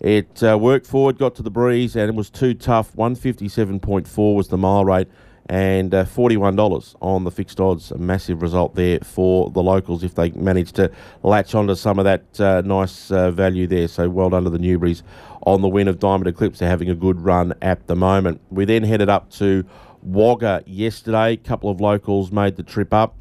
It 0.00 0.42
uh, 0.42 0.58
worked 0.58 0.86
forward, 0.86 1.18
got 1.18 1.34
to 1.36 1.42
the 1.42 1.50
breeze, 1.50 1.94
and 1.94 2.08
it 2.08 2.14
was 2.14 2.30
too 2.30 2.54
tough. 2.54 2.94
157.4 2.94 4.34
was 4.34 4.48
the 4.48 4.56
mile 4.56 4.84
rate, 4.84 5.08
and 5.50 5.92
uh, 5.92 6.04
$41 6.04 6.94
on 7.02 7.24
the 7.24 7.30
fixed 7.32 7.58
odds. 7.58 7.90
A 7.90 7.98
massive 7.98 8.40
result 8.40 8.76
there 8.76 9.00
for 9.00 9.50
the 9.50 9.60
locals 9.60 10.04
if 10.04 10.14
they 10.14 10.30
managed 10.30 10.76
to 10.76 10.92
latch 11.24 11.56
onto 11.56 11.74
some 11.74 11.98
of 11.98 12.04
that 12.04 12.40
uh, 12.40 12.62
nice 12.64 13.10
uh, 13.10 13.32
value 13.32 13.66
there. 13.66 13.88
So 13.88 14.08
well 14.08 14.30
done 14.30 14.44
to 14.44 14.50
the 14.50 14.58
Newburys 14.58 15.02
on 15.42 15.60
the 15.60 15.68
win 15.68 15.88
of 15.88 15.98
Diamond 15.98 16.28
Eclipse. 16.28 16.60
They're 16.60 16.68
having 16.68 16.88
a 16.88 16.94
good 16.94 17.20
run 17.20 17.52
at 17.60 17.88
the 17.88 17.96
moment. 17.96 18.40
We 18.50 18.64
then 18.64 18.84
headed 18.84 19.08
up 19.08 19.28
to 19.32 19.64
Wagga 20.02 20.62
yesterday. 20.66 21.32
A 21.32 21.36
couple 21.36 21.68
of 21.68 21.80
locals 21.80 22.30
made 22.30 22.54
the 22.54 22.62
trip 22.62 22.94
up 22.94 23.16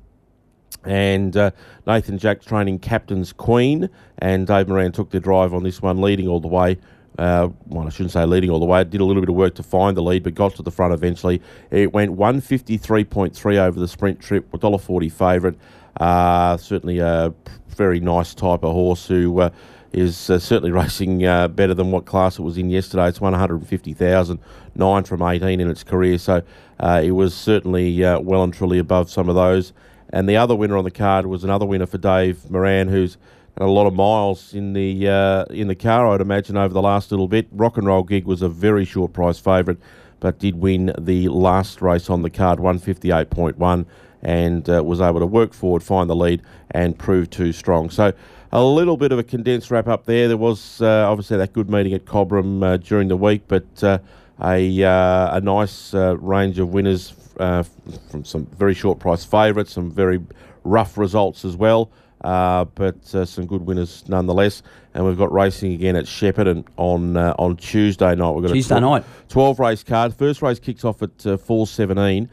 and 0.86 1.36
uh, 1.36 1.50
Nathan 1.88 2.20
Jack 2.20 2.42
training 2.46 2.80
captain's 2.80 3.34
queen, 3.34 3.90
and 4.20 4.48
Dave 4.48 4.70
Moran 4.70 4.92
took 4.92 5.10
the 5.10 5.20
drive 5.20 5.54
on 5.54 5.64
this 5.64 5.82
one, 5.82 6.00
leading 6.00 6.28
all 6.28 6.40
the 6.40 6.48
way. 6.48 6.78
Uh, 7.20 7.50
well, 7.68 7.86
I 7.86 7.90
shouldn't 7.90 8.12
say 8.12 8.24
leading 8.24 8.50
all 8.50 8.62
the 8.62 8.66
way. 8.66 8.80
It 8.80 8.90
Did 8.90 9.02
a 9.02 9.06
little 9.06 9.22
bit 9.22 9.28
of 9.28 9.36
work 9.36 9.54
to 9.56 9.64
find 9.64 9.98
the 9.98 10.02
lead, 10.02 10.24
but 10.24 10.36
got 10.36 10.56
to 10.56 10.64
the 10.64 10.72
front 10.72 10.94
eventually. 10.94 11.42
It 11.70 11.92
went 11.92 12.16
153.3 12.16 13.58
over 13.58 13.78
the 13.78 13.90
sprint 13.90 14.22
trip, 14.22 14.50
$1.40 14.52 15.12
favourite. 15.12 15.58
Uh, 16.00 16.56
certainly 16.56 17.00
a 17.00 17.34
very 17.68 18.00
nice 18.00 18.34
type 18.34 18.64
of 18.64 18.72
horse 18.72 19.06
who 19.06 19.42
uh, 19.42 19.50
is 19.92 20.30
uh, 20.30 20.40
certainly 20.40 20.72
racing 20.82 21.26
uh, 21.26 21.50
better 21.50 21.74
than 21.74 21.92
what 21.92 22.06
class 22.06 22.40
it 22.40 22.44
was 22.44 22.58
in 22.58 22.70
yesterday. 22.70 23.10
It's 23.10 23.20
150,000, 23.20 24.40
nine 24.76 25.04
from 25.04 25.22
18 25.22 25.60
in 25.60 25.70
its 25.70 25.84
career. 25.84 26.18
So 26.18 26.42
uh, 26.80 27.02
it 27.04 27.12
was 27.12 27.34
certainly 27.34 28.00
well 28.00 28.44
and 28.44 28.54
truly 28.54 28.80
above 28.80 29.12
some 29.12 29.28
of 29.28 29.36
those. 29.36 29.74
And 30.12 30.28
the 30.28 30.38
other 30.38 30.56
winner 30.56 30.78
on 30.78 30.86
the 30.86 30.92
card 30.92 31.26
was 31.26 31.44
another 31.44 31.66
winner 31.66 31.86
for 31.86 31.98
Dave 31.98 32.50
Moran, 32.50 32.88
who's 32.88 33.18
a 33.60 33.68
lot 33.68 33.86
of 33.86 33.94
miles 33.94 34.54
in 34.54 34.74
the 34.74 35.08
uh, 35.08 35.44
in 35.46 35.68
the 35.68 35.76
car, 35.76 36.08
I'd 36.08 36.22
imagine, 36.22 36.56
over 36.56 36.74
the 36.74 36.82
last 36.82 37.12
little 37.12 37.28
bit. 37.28 37.48
Rock 37.52 37.78
and 37.78 37.86
Roll 37.86 38.04
Gig 38.04 38.26
was 38.26 38.42
a 38.42 38.50
very 38.50 38.86
short 38.86 39.12
price 39.12 39.38
favourite, 39.38 39.80
but 40.20 40.40
did 40.40 40.56
win 40.56 40.94
the 40.98 41.28
last 41.28 41.82
race 41.82 42.10
on 42.10 42.22
the 42.22 42.30
card, 42.30 42.60
158.1, 42.60 43.86
and 44.22 44.70
uh, 44.70 44.84
was 44.84 45.02
able 45.02 45.20
to 45.20 45.26
work 45.26 45.54
forward, 45.54 45.84
find 45.84 46.10
the 46.10 46.16
lead, 46.16 46.42
and 46.72 46.98
prove 46.98 47.30
too 47.30 47.52
strong. 47.52 47.90
So 47.90 48.14
a 48.52 48.64
little 48.64 48.96
bit 48.96 49.12
of 49.12 49.20
a 49.20 49.24
condensed 49.24 49.70
wrap 49.72 49.88
up 49.88 50.06
there. 50.06 50.30
There 50.30 50.38
was 50.38 50.82
uh, 50.82 51.10
obviously 51.10 51.38
that 51.38 51.52
good 51.52 51.70
meeting 51.70 51.94
at 51.94 52.06
Cobram 52.06 52.64
uh, 52.64 52.78
during 52.78 53.10
the 53.10 53.18
week, 53.18 53.44
but 53.48 53.84
uh, 53.84 54.00
a, 54.42 54.84
uh, 54.84 55.38
a 55.38 55.42
nice 55.42 55.94
range 55.94 56.60
of 56.60 56.70
winners 56.70 57.14
uh, 57.40 57.64
from 58.10 58.24
some 58.24 58.46
very 58.46 58.74
short 58.74 59.00
price 59.00 59.26
favourites, 59.26 59.74
some 59.74 59.92
very 59.92 60.22
rough 60.64 60.98
results 60.98 61.44
as 61.44 61.58
well, 61.58 61.92
uh, 62.22 62.66
but 62.66 63.16
uh, 63.16 63.26
some 63.26 63.46
good 63.46 63.62
winners 63.62 64.04
nonetheless. 64.08 64.62
And 64.94 65.06
we've 65.06 65.18
got 65.18 65.32
racing 65.32 65.74
again 65.74 65.96
at 65.96 66.06
Shepparton 66.06 66.66
on 66.78 67.16
uh, 67.16 67.36
on 67.38 67.58
Tuesday 67.58 68.16
night. 68.16 68.32
We've 68.32 68.46
got 68.46 68.54
Tuesday 68.54 68.76
a 68.76 68.80
tw- 68.80 68.82
night, 68.82 69.04
twelve 69.28 69.60
race 69.60 69.84
card. 69.84 70.14
First 70.14 70.42
race 70.42 70.60
kicks 70.60 70.84
off 70.84 71.02
at 71.02 71.26
uh, 71.26 71.38
four 71.38 71.68
seventeen, 71.68 72.30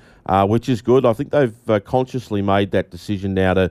which 0.47 0.69
is 0.69 0.83
good. 0.83 1.05
I 1.05 1.13
think 1.13 1.31
they've 1.31 1.85
consciously 1.85 2.43
made 2.43 2.71
that 2.71 2.91
decision 2.91 3.35
now 3.35 3.55
to 3.55 3.71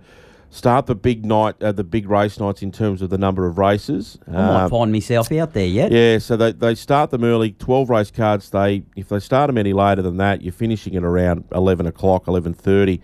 start 0.56 0.86
the 0.86 0.96
big 0.96 1.26
night, 1.26 1.62
uh, 1.62 1.72
the 1.72 1.84
big 1.84 2.10
race 2.10 2.40
nights 2.40 2.62
in 2.62 2.72
terms 2.72 3.02
of 3.02 3.10
the 3.10 3.18
number 3.18 3.46
of 3.46 3.58
races. 3.58 4.18
I 4.28 4.32
might 4.32 4.64
um, 4.64 4.70
find 4.70 4.92
myself 4.92 5.32
out 5.34 5.54
there 5.54 5.66
yet. 5.66 5.92
Yeah, 5.92 6.18
so 6.20 6.38
they, 6.38 6.54
they 6.54 6.76
start 6.76 7.12
them 7.12 7.24
early. 7.24 7.52
Twelve 7.52 7.90
race 7.90 8.12
cards. 8.12 8.50
They 8.52 8.84
if 8.96 9.10
they 9.10 9.20
start 9.20 9.48
them 9.48 9.58
any 9.58 9.74
later 9.74 10.02
than 10.02 10.18
that, 10.18 10.42
you're 10.42 10.54
finishing 10.54 10.96
at 10.96 11.04
around 11.04 11.44
eleven 11.54 11.86
o'clock, 11.86 12.28
eleven 12.28 12.54
thirty. 12.54 13.02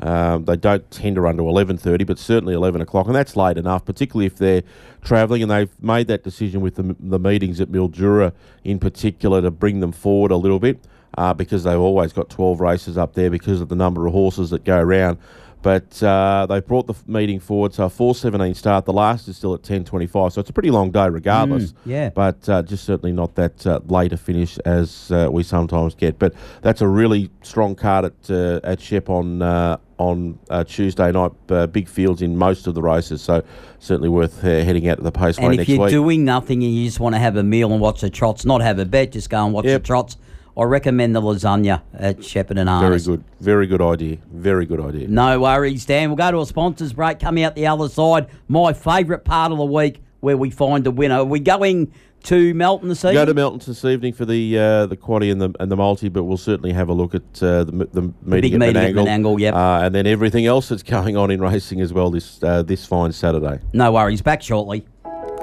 Um, 0.00 0.44
they 0.44 0.56
don't 0.56 0.88
tend 0.90 1.14
to 1.16 1.20
run 1.22 1.36
to 1.36 1.48
eleven 1.48 1.76
thirty, 1.78 2.04
but 2.04 2.18
certainly 2.18 2.54
eleven 2.54 2.80
o'clock, 2.80 3.06
and 3.06 3.14
that's 3.14 3.36
late 3.36 3.56
enough, 3.58 3.84
particularly 3.84 4.26
if 4.26 4.36
they're 4.36 4.62
travelling. 5.02 5.42
And 5.42 5.50
they've 5.50 5.82
made 5.82 6.08
that 6.08 6.24
decision 6.24 6.60
with 6.60 6.74
the, 6.74 6.96
the 6.98 7.18
meetings 7.18 7.60
at 7.60 7.68
Mildura 7.68 8.32
in 8.64 8.78
particular 8.78 9.40
to 9.42 9.50
bring 9.50 9.80
them 9.80 9.92
forward 9.92 10.30
a 10.30 10.36
little 10.36 10.58
bit. 10.58 10.78
uh, 11.16 11.32
because 11.32 11.64
they've 11.64 11.78
always 11.78 12.12
got 12.12 12.28
12 12.28 12.60
races 12.60 12.98
up 12.98 13.14
there 13.14 13.30
because 13.30 13.60
of 13.60 13.68
the 13.68 13.76
number 13.76 14.06
of 14.06 14.12
horses 14.12 14.50
that 14.50 14.64
go 14.64 14.78
around. 14.78 15.18
But 15.64 16.02
uh, 16.02 16.44
they 16.46 16.60
brought 16.60 16.86
the 16.86 16.94
meeting 17.06 17.40
forward, 17.40 17.72
so 17.72 17.84
a 17.86 17.88
4.17 17.88 18.54
start. 18.54 18.84
The 18.84 18.92
last 18.92 19.28
is 19.28 19.38
still 19.38 19.54
at 19.54 19.62
10.25, 19.62 20.32
so 20.32 20.40
it's 20.42 20.50
a 20.50 20.52
pretty 20.52 20.70
long 20.70 20.90
day 20.90 21.08
regardless. 21.08 21.72
yeah. 21.86 22.10
But 22.10 22.46
uh, 22.50 22.62
just 22.62 22.84
certainly 22.84 23.12
not 23.12 23.34
that 23.36 23.66
uh, 23.66 23.80
late 23.88 24.12
a 24.12 24.18
finish 24.18 24.58
as 24.58 25.10
uh, 25.10 25.30
we 25.32 25.42
sometimes 25.42 25.94
get. 25.94 26.18
But 26.18 26.34
that's 26.60 26.82
a 26.82 26.86
really 26.86 27.30
strong 27.40 27.74
card 27.76 28.04
at 28.04 28.30
uh, 28.30 28.60
at 28.62 28.78
Shep 28.78 29.08
on 29.08 29.40
uh, 29.40 29.78
on 29.96 30.38
uh, 30.50 30.64
Tuesday 30.64 31.10
night. 31.10 31.32
Uh, 31.48 31.66
big 31.66 31.88
fields 31.88 32.20
in 32.20 32.36
most 32.36 32.66
of 32.66 32.74
the 32.74 32.82
races, 32.82 33.22
so 33.22 33.42
certainly 33.78 34.10
worth 34.10 34.44
uh, 34.44 34.48
heading 34.48 34.86
out 34.86 34.98
to 34.98 35.02
the 35.02 35.12
Paceway 35.12 35.44
And 35.52 35.60
if 35.60 35.66
you're 35.66 35.80
week. 35.80 35.90
doing 35.90 36.24
nothing 36.26 36.62
and 36.62 36.74
you 36.76 36.84
just 36.84 37.00
want 37.00 37.14
to 37.14 37.18
have 37.18 37.36
a 37.36 37.42
meal 37.42 37.72
and 37.72 37.80
watch 37.80 38.02
the 38.02 38.10
trots, 38.10 38.44
not 38.44 38.60
have 38.60 38.78
a 38.78 38.84
bet, 38.84 39.12
just 39.12 39.30
go 39.30 39.42
and 39.42 39.54
watch 39.54 39.64
Yep. 39.64 39.80
the 39.82 39.86
trots. 39.86 40.18
I 40.56 40.62
recommend 40.64 41.16
the 41.16 41.20
lasagna 41.20 41.82
at 41.94 42.18
Shepparton 42.18 42.70
Arms. 42.70 43.06
Very 43.06 43.16
good, 43.16 43.24
very 43.40 43.66
good 43.66 43.82
idea, 43.82 44.18
very 44.32 44.66
good 44.66 44.80
idea. 44.80 45.08
No 45.08 45.40
worries, 45.40 45.84
Dan. 45.84 46.10
We'll 46.10 46.16
go 46.16 46.30
to 46.30 46.40
a 46.40 46.46
sponsors 46.46 46.92
break. 46.92 47.18
Coming 47.18 47.42
out 47.42 47.56
the 47.56 47.66
other 47.66 47.88
side, 47.88 48.28
my 48.48 48.72
favourite 48.72 49.24
part 49.24 49.50
of 49.50 49.58
the 49.58 49.64
week 49.64 50.00
where 50.20 50.36
we 50.36 50.50
find 50.50 50.86
a 50.86 50.90
winner. 50.90 51.16
Are 51.16 51.24
we 51.24 51.40
going 51.40 51.92
to 52.24 52.54
Melton 52.54 52.88
this 52.88 53.04
evening? 53.04 53.14
Go 53.14 53.24
to 53.26 53.34
Melton 53.34 53.60
this 53.66 53.84
evening 53.84 54.12
for 54.12 54.24
the 54.24 54.58
uh, 54.58 54.86
the 54.86 54.96
quaddy 54.96 55.32
and 55.32 55.40
the 55.40 55.52
and 55.58 55.70
the 55.72 55.76
multi, 55.76 56.08
but 56.08 56.22
we'll 56.22 56.36
certainly 56.36 56.72
have 56.72 56.88
a 56.88 56.92
look 56.92 57.16
at 57.16 57.42
uh, 57.42 57.64
the, 57.64 57.72
m- 57.72 57.88
the 57.92 58.02
meeting 58.22 58.40
big 58.40 58.54
at 58.54 58.60
meeting 58.60 58.76
at 58.76 58.94
Menangle, 58.94 59.06
Menangle, 59.06 59.40
yep. 59.40 59.54
uh, 59.54 59.80
and 59.82 59.94
then 59.94 60.06
everything 60.06 60.46
else 60.46 60.68
that's 60.68 60.82
going 60.96 61.16
on 61.16 61.32
in 61.32 61.40
racing 61.40 61.80
as 61.80 61.92
well 61.92 62.10
this 62.10 62.40
uh, 62.44 62.62
this 62.62 62.86
fine 62.86 63.10
Saturday. 63.10 63.60
No 63.72 63.92
worries. 63.92 64.22
Back 64.22 64.42
shortly. 64.42 64.86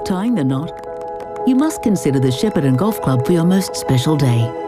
Tying 0.04 0.34
the 0.34 0.44
knot? 0.44 0.72
You 1.46 1.54
must 1.54 1.82
consider 1.82 2.18
the 2.18 2.28
Shepparton 2.28 2.76
Golf 2.76 3.00
Club 3.02 3.26
for 3.26 3.32
your 3.32 3.44
most 3.44 3.76
special 3.76 4.16
day. 4.16 4.61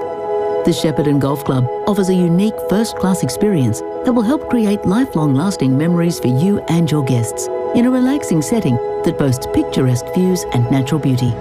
The 0.64 0.70
Shepparton 0.70 1.20
Golf 1.20 1.44
Club 1.44 1.68
offers 1.86 2.08
a 2.08 2.14
unique 2.14 2.54
first 2.70 2.96
class 2.96 3.22
experience 3.22 3.80
that 3.80 4.14
will 4.14 4.22
help 4.22 4.48
create 4.48 4.86
lifelong 4.86 5.34
lasting 5.34 5.76
memories 5.76 6.18
for 6.18 6.28
you 6.28 6.60
and 6.68 6.90
your 6.90 7.04
guests 7.04 7.48
in 7.74 7.84
a 7.84 7.90
relaxing 7.90 8.40
setting 8.40 8.76
that 9.04 9.18
boasts 9.18 9.46
picturesque 9.52 10.06
views 10.14 10.44
and 10.54 10.64
natural 10.70 10.98
beauty. 10.98 11.34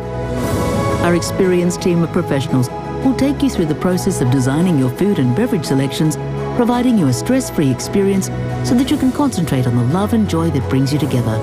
Our 1.06 1.16
experienced 1.16 1.82
team 1.82 2.04
of 2.04 2.12
professionals 2.12 2.70
will 3.06 3.16
take 3.16 3.42
you 3.42 3.50
through 3.50 3.68
the 3.68 3.76
process 3.76 4.20
of 4.20 4.30
designing 4.30 4.78
your 4.78 4.90
food 4.90 5.20
and 5.20 5.34
beverage 5.34 5.68
selections, 5.68 6.18
providing 6.58 6.98
you 6.98 7.08
a 7.08 7.14
stress 7.14 7.50
free 7.50 7.72
experience 7.72 8.26
so 8.68 8.76
that 8.76 8.92
you 8.92 8.98
can 8.98 9.14
concentrate 9.14 9.68
on 9.68 9.78
the 9.78 9.86
love 9.94 10.12
and 10.12 10.30
joy 10.30 10.50
that 10.50 10.70
brings 10.70 10.92
you 10.92 11.00
together. 11.00 11.38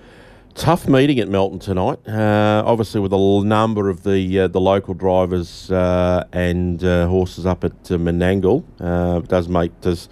Tough 0.56 0.88
meeting 0.88 1.20
at 1.20 1.30
Melton 1.30 1.60
tonight. 1.60 2.00
Uh, 2.08 2.64
obviously, 2.66 3.00
with 3.00 3.14
a 3.14 3.44
number 3.46 3.90
of 3.90 4.04
the 4.04 4.42
uh, 4.42 4.48
the 4.48 4.60
local 4.60 4.94
drivers 4.94 5.72
uh, 5.72 6.26
and 6.34 6.84
uh, 6.84 7.08
horses 7.08 7.46
up 7.46 7.64
at 7.64 7.72
uh, 7.72 7.96
Menangle, 7.96 8.64
uh, 8.80 9.20
does 9.20 9.48
make 9.48 9.80
does 9.80 10.10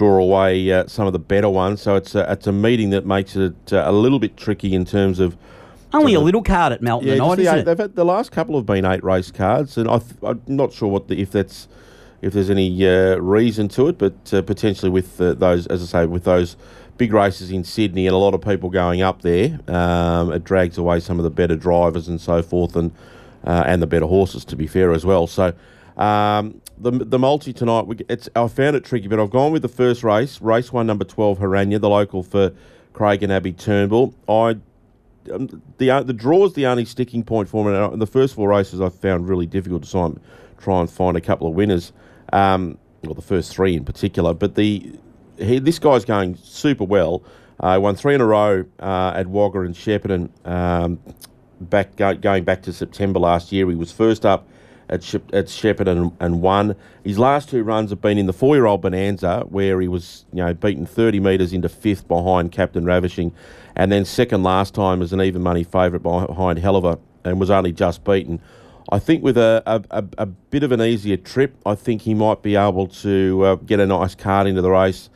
draw 0.00 0.16
away 0.16 0.72
uh, 0.72 0.86
some 0.86 1.06
of 1.06 1.12
the 1.12 1.18
better 1.18 1.50
ones. 1.50 1.82
So 1.82 1.94
it's 1.94 2.14
a, 2.14 2.32
it's 2.32 2.46
a 2.46 2.52
meeting 2.52 2.88
that 2.88 3.04
makes 3.04 3.36
it 3.36 3.70
uh, 3.70 3.82
a 3.84 3.92
little 3.92 4.18
bit 4.18 4.34
tricky 4.34 4.74
in 4.74 4.86
terms 4.86 5.20
of 5.20 5.36
Only 5.92 6.14
a 6.14 6.20
little 6.20 6.42
card 6.42 6.72
at 6.72 6.80
Melton 6.80 7.06
yeah, 7.06 7.14
tonight, 7.16 7.34
the 7.34 7.46
eight, 7.48 7.58
it? 7.58 7.64
they've 7.66 7.76
had 7.76 7.96
the 7.96 8.04
last 8.06 8.32
couple 8.32 8.56
have 8.56 8.64
been 8.64 8.86
eight 8.86 9.04
race 9.04 9.30
cards, 9.30 9.76
and 9.76 9.90
I 9.90 9.98
th- 9.98 10.14
I'm 10.22 10.40
not 10.46 10.72
sure 10.72 10.88
what 10.88 11.08
the, 11.08 11.20
if 11.20 11.32
that's 11.32 11.68
if 12.22 12.32
there's 12.32 12.48
any 12.48 12.86
uh, 12.88 13.16
reason 13.16 13.68
to 13.68 13.88
it, 13.88 13.98
but 13.98 14.32
uh, 14.32 14.40
potentially 14.40 14.90
with 14.90 15.20
uh, 15.20 15.34
those, 15.34 15.66
as 15.66 15.82
I 15.82 15.86
say, 16.00 16.06
with 16.06 16.24
those 16.24 16.56
big 16.96 17.12
races 17.12 17.50
in 17.50 17.62
Sydney 17.62 18.06
and 18.06 18.14
a 18.14 18.18
lot 18.18 18.32
of 18.32 18.40
people 18.40 18.70
going 18.70 19.02
up 19.02 19.20
there, 19.20 19.60
um, 19.68 20.32
it 20.32 20.44
drags 20.44 20.78
away 20.78 21.00
some 21.00 21.18
of 21.18 21.24
the 21.24 21.30
better 21.30 21.56
drivers 21.56 22.08
and 22.08 22.18
so 22.18 22.42
forth, 22.42 22.74
and 22.74 22.90
uh, 23.44 23.64
and 23.66 23.82
the 23.82 23.86
better 23.86 24.06
horses, 24.06 24.46
to 24.46 24.56
be 24.56 24.66
fair 24.66 24.92
as 24.92 25.04
well. 25.04 25.26
So. 25.26 25.52
Um, 25.98 26.62
the, 26.80 26.90
the 27.04 27.18
multi 27.18 27.52
tonight, 27.52 27.86
we, 27.86 27.96
it's 28.08 28.28
I 28.34 28.48
found 28.48 28.76
it 28.76 28.84
tricky, 28.84 29.08
but 29.08 29.20
I've 29.20 29.30
gone 29.30 29.52
with 29.52 29.62
the 29.62 29.68
first 29.68 30.02
race, 30.02 30.40
race 30.40 30.72
one, 30.72 30.86
number 30.86 31.04
twelve, 31.04 31.38
Haranya, 31.38 31.80
the 31.80 31.90
local 31.90 32.22
for 32.22 32.52
Craig 32.92 33.22
and 33.22 33.32
Abby 33.32 33.52
Turnbull. 33.52 34.14
I 34.28 34.56
um, 35.32 35.62
the 35.78 35.90
uh, 35.90 36.02
the 36.02 36.12
draw 36.12 36.46
is 36.46 36.54
the 36.54 36.66
only 36.66 36.84
sticking 36.84 37.22
point 37.22 37.48
for 37.48 37.64
me. 37.64 37.76
And 37.76 38.00
the 38.00 38.06
first 38.06 38.34
four 38.34 38.48
races 38.48 38.80
I 38.80 38.88
found 38.88 39.28
really 39.28 39.46
difficult 39.46 39.82
to 39.84 39.90
try 39.90 40.06
and, 40.06 40.20
try 40.58 40.80
and 40.80 40.90
find 40.90 41.16
a 41.16 41.20
couple 41.20 41.46
of 41.46 41.54
winners. 41.54 41.92
Um, 42.32 42.78
well, 43.02 43.14
the 43.14 43.22
first 43.22 43.54
three 43.54 43.76
in 43.76 43.84
particular. 43.84 44.34
But 44.34 44.54
the 44.54 44.92
he, 45.36 45.58
this 45.58 45.78
guy's 45.78 46.04
going 46.04 46.36
super 46.36 46.84
well. 46.84 47.22
Uh, 47.58 47.78
won 47.80 47.94
three 47.94 48.14
in 48.14 48.22
a 48.22 48.26
row 48.26 48.64
uh, 48.78 49.12
at 49.14 49.26
Wagga 49.26 49.60
and 49.60 49.74
Shepparton. 49.74 50.30
Um, 50.46 50.98
back 51.60 51.96
go, 51.96 52.14
going 52.14 52.44
back 52.44 52.62
to 52.62 52.72
September 52.72 53.20
last 53.20 53.52
year, 53.52 53.68
he 53.68 53.76
was 53.76 53.92
first 53.92 54.24
up 54.24 54.48
at 54.90 55.02
Shep, 55.04 55.22
at 55.32 55.46
Shepparton 55.46 55.88
and, 55.88 56.12
and 56.20 56.42
won. 56.42 56.76
His 57.04 57.18
last 57.18 57.48
two 57.48 57.62
runs 57.62 57.90
have 57.90 58.00
been 58.02 58.18
in 58.18 58.26
the 58.26 58.32
four-year-old 58.32 58.82
Bonanza, 58.82 59.44
where 59.48 59.80
he 59.80 59.88
was 59.88 60.26
you 60.32 60.44
know 60.44 60.52
beaten 60.52 60.84
30 60.84 61.20
metres 61.20 61.52
into 61.52 61.68
fifth 61.68 62.06
behind 62.06 62.52
Captain 62.52 62.84
Ravishing, 62.84 63.32
and 63.76 63.90
then 63.90 64.04
second 64.04 64.42
last 64.42 64.74
time 64.74 65.00
as 65.00 65.12
an 65.12 65.22
even 65.22 65.42
money 65.42 65.64
favourite 65.64 66.02
behind 66.02 66.58
Helliver, 66.58 66.98
and 67.24 67.40
was 67.40 67.50
only 67.50 67.72
just 67.72 68.04
beaten. 68.04 68.42
I 68.92 68.98
think 68.98 69.22
with 69.22 69.38
a, 69.38 69.62
a, 69.66 69.82
a, 69.90 70.04
a 70.18 70.26
bit 70.26 70.64
of 70.64 70.72
an 70.72 70.82
easier 70.82 71.16
trip, 71.16 71.54
I 71.64 71.76
think 71.76 72.02
he 72.02 72.12
might 72.12 72.42
be 72.42 72.56
able 72.56 72.88
to 72.88 73.44
uh, 73.44 73.54
get 73.54 73.78
a 73.78 73.86
nice 73.86 74.16
card 74.16 74.48
into 74.48 74.62
the 74.62 74.70
race, 74.70 75.08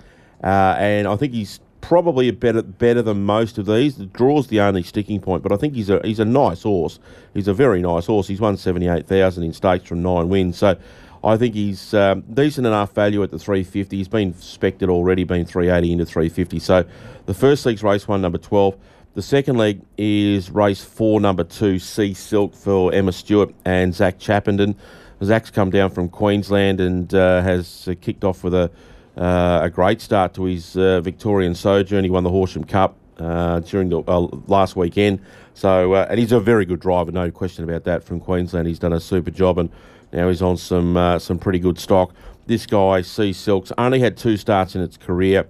uh, 0.44 0.76
and 0.78 1.08
I 1.08 1.16
think 1.16 1.32
he's 1.34 1.58
probably 1.84 2.28
a 2.28 2.32
better 2.32 2.62
better 2.62 3.02
than 3.02 3.24
most 3.24 3.58
of 3.58 3.66
these. 3.66 3.96
The 3.96 4.06
draw's 4.06 4.46
the 4.48 4.60
only 4.60 4.82
sticking 4.82 5.20
point, 5.20 5.42
but 5.42 5.52
I 5.52 5.56
think 5.56 5.74
he's 5.74 5.90
a 5.90 6.00
he's 6.04 6.18
a 6.18 6.24
nice 6.24 6.62
horse. 6.62 6.98
He's 7.34 7.48
a 7.48 7.54
very 7.54 7.80
nice 7.80 8.06
horse. 8.06 8.26
He's 8.26 8.40
won 8.40 8.56
seventy 8.56 8.88
eight 8.88 9.06
thousand 9.06 9.44
in 9.44 9.52
stakes 9.52 9.86
from 9.88 10.02
nine 10.02 10.28
wins, 10.28 10.56
so 10.56 10.76
I 11.22 11.36
think 11.36 11.54
he's 11.54 11.94
um, 11.94 12.22
decent 12.32 12.66
enough 12.66 12.94
value 12.94 13.22
at 13.22 13.30
the 13.30 13.38
three 13.38 13.64
fifty. 13.64 13.98
He's 13.98 14.08
been 14.08 14.34
spected 14.34 14.88
already, 14.88 15.24
been 15.24 15.44
three 15.44 15.70
eighty 15.70 15.92
into 15.92 16.06
three 16.06 16.28
fifty. 16.28 16.58
So 16.58 16.84
the 17.26 17.34
first 17.34 17.66
leg's 17.66 17.82
race 17.82 18.08
one, 18.08 18.22
number 18.22 18.38
twelve. 18.38 18.76
The 19.14 19.22
second 19.22 19.58
leg 19.58 19.80
is 19.96 20.50
race 20.50 20.82
four, 20.82 21.20
number 21.20 21.44
two, 21.44 21.78
Sea 21.78 22.14
Silk 22.14 22.54
for 22.54 22.92
Emma 22.92 23.12
Stewart 23.12 23.54
and 23.64 23.94
Zach 23.94 24.18
Chappenden. 24.18 24.74
Zach's 25.22 25.50
come 25.50 25.70
down 25.70 25.90
from 25.90 26.08
Queensland 26.08 26.80
and 26.80 27.14
uh, 27.14 27.40
has 27.40 27.86
uh, 27.88 27.94
kicked 28.00 28.24
off 28.24 28.42
with 28.42 28.52
a 28.54 28.70
uh, 29.16 29.60
a 29.62 29.70
great 29.70 30.00
start 30.00 30.34
to 30.34 30.44
his 30.44 30.76
uh, 30.76 31.00
Victorian 31.00 31.54
sojourn. 31.54 32.04
He 32.04 32.10
won 32.10 32.24
the 32.24 32.30
Horsham 32.30 32.64
Cup 32.64 32.96
uh, 33.18 33.60
during 33.60 33.88
the 33.88 34.00
uh, 34.00 34.26
last 34.46 34.76
weekend. 34.76 35.20
So, 35.54 35.94
uh, 35.94 36.06
and 36.10 36.18
he's 36.18 36.32
a 36.32 36.40
very 36.40 36.64
good 36.64 36.80
driver, 36.80 37.12
no 37.12 37.30
question 37.30 37.64
about 37.64 37.84
that. 37.84 38.02
From 38.02 38.18
Queensland, 38.18 38.66
he's 38.66 38.78
done 38.78 38.92
a 38.92 39.00
super 39.00 39.30
job, 39.30 39.58
and 39.58 39.70
now 40.12 40.28
he's 40.28 40.42
on 40.42 40.56
some 40.56 40.96
uh, 40.96 41.18
some 41.18 41.38
pretty 41.38 41.58
good 41.60 41.78
stock. 41.78 42.12
This 42.46 42.66
guy, 42.66 43.02
Sea 43.02 43.32
Silks, 43.32 43.72
only 43.78 44.00
had 44.00 44.16
two 44.16 44.36
starts 44.36 44.74
in 44.74 44.82
its 44.82 44.96
career. 44.96 45.46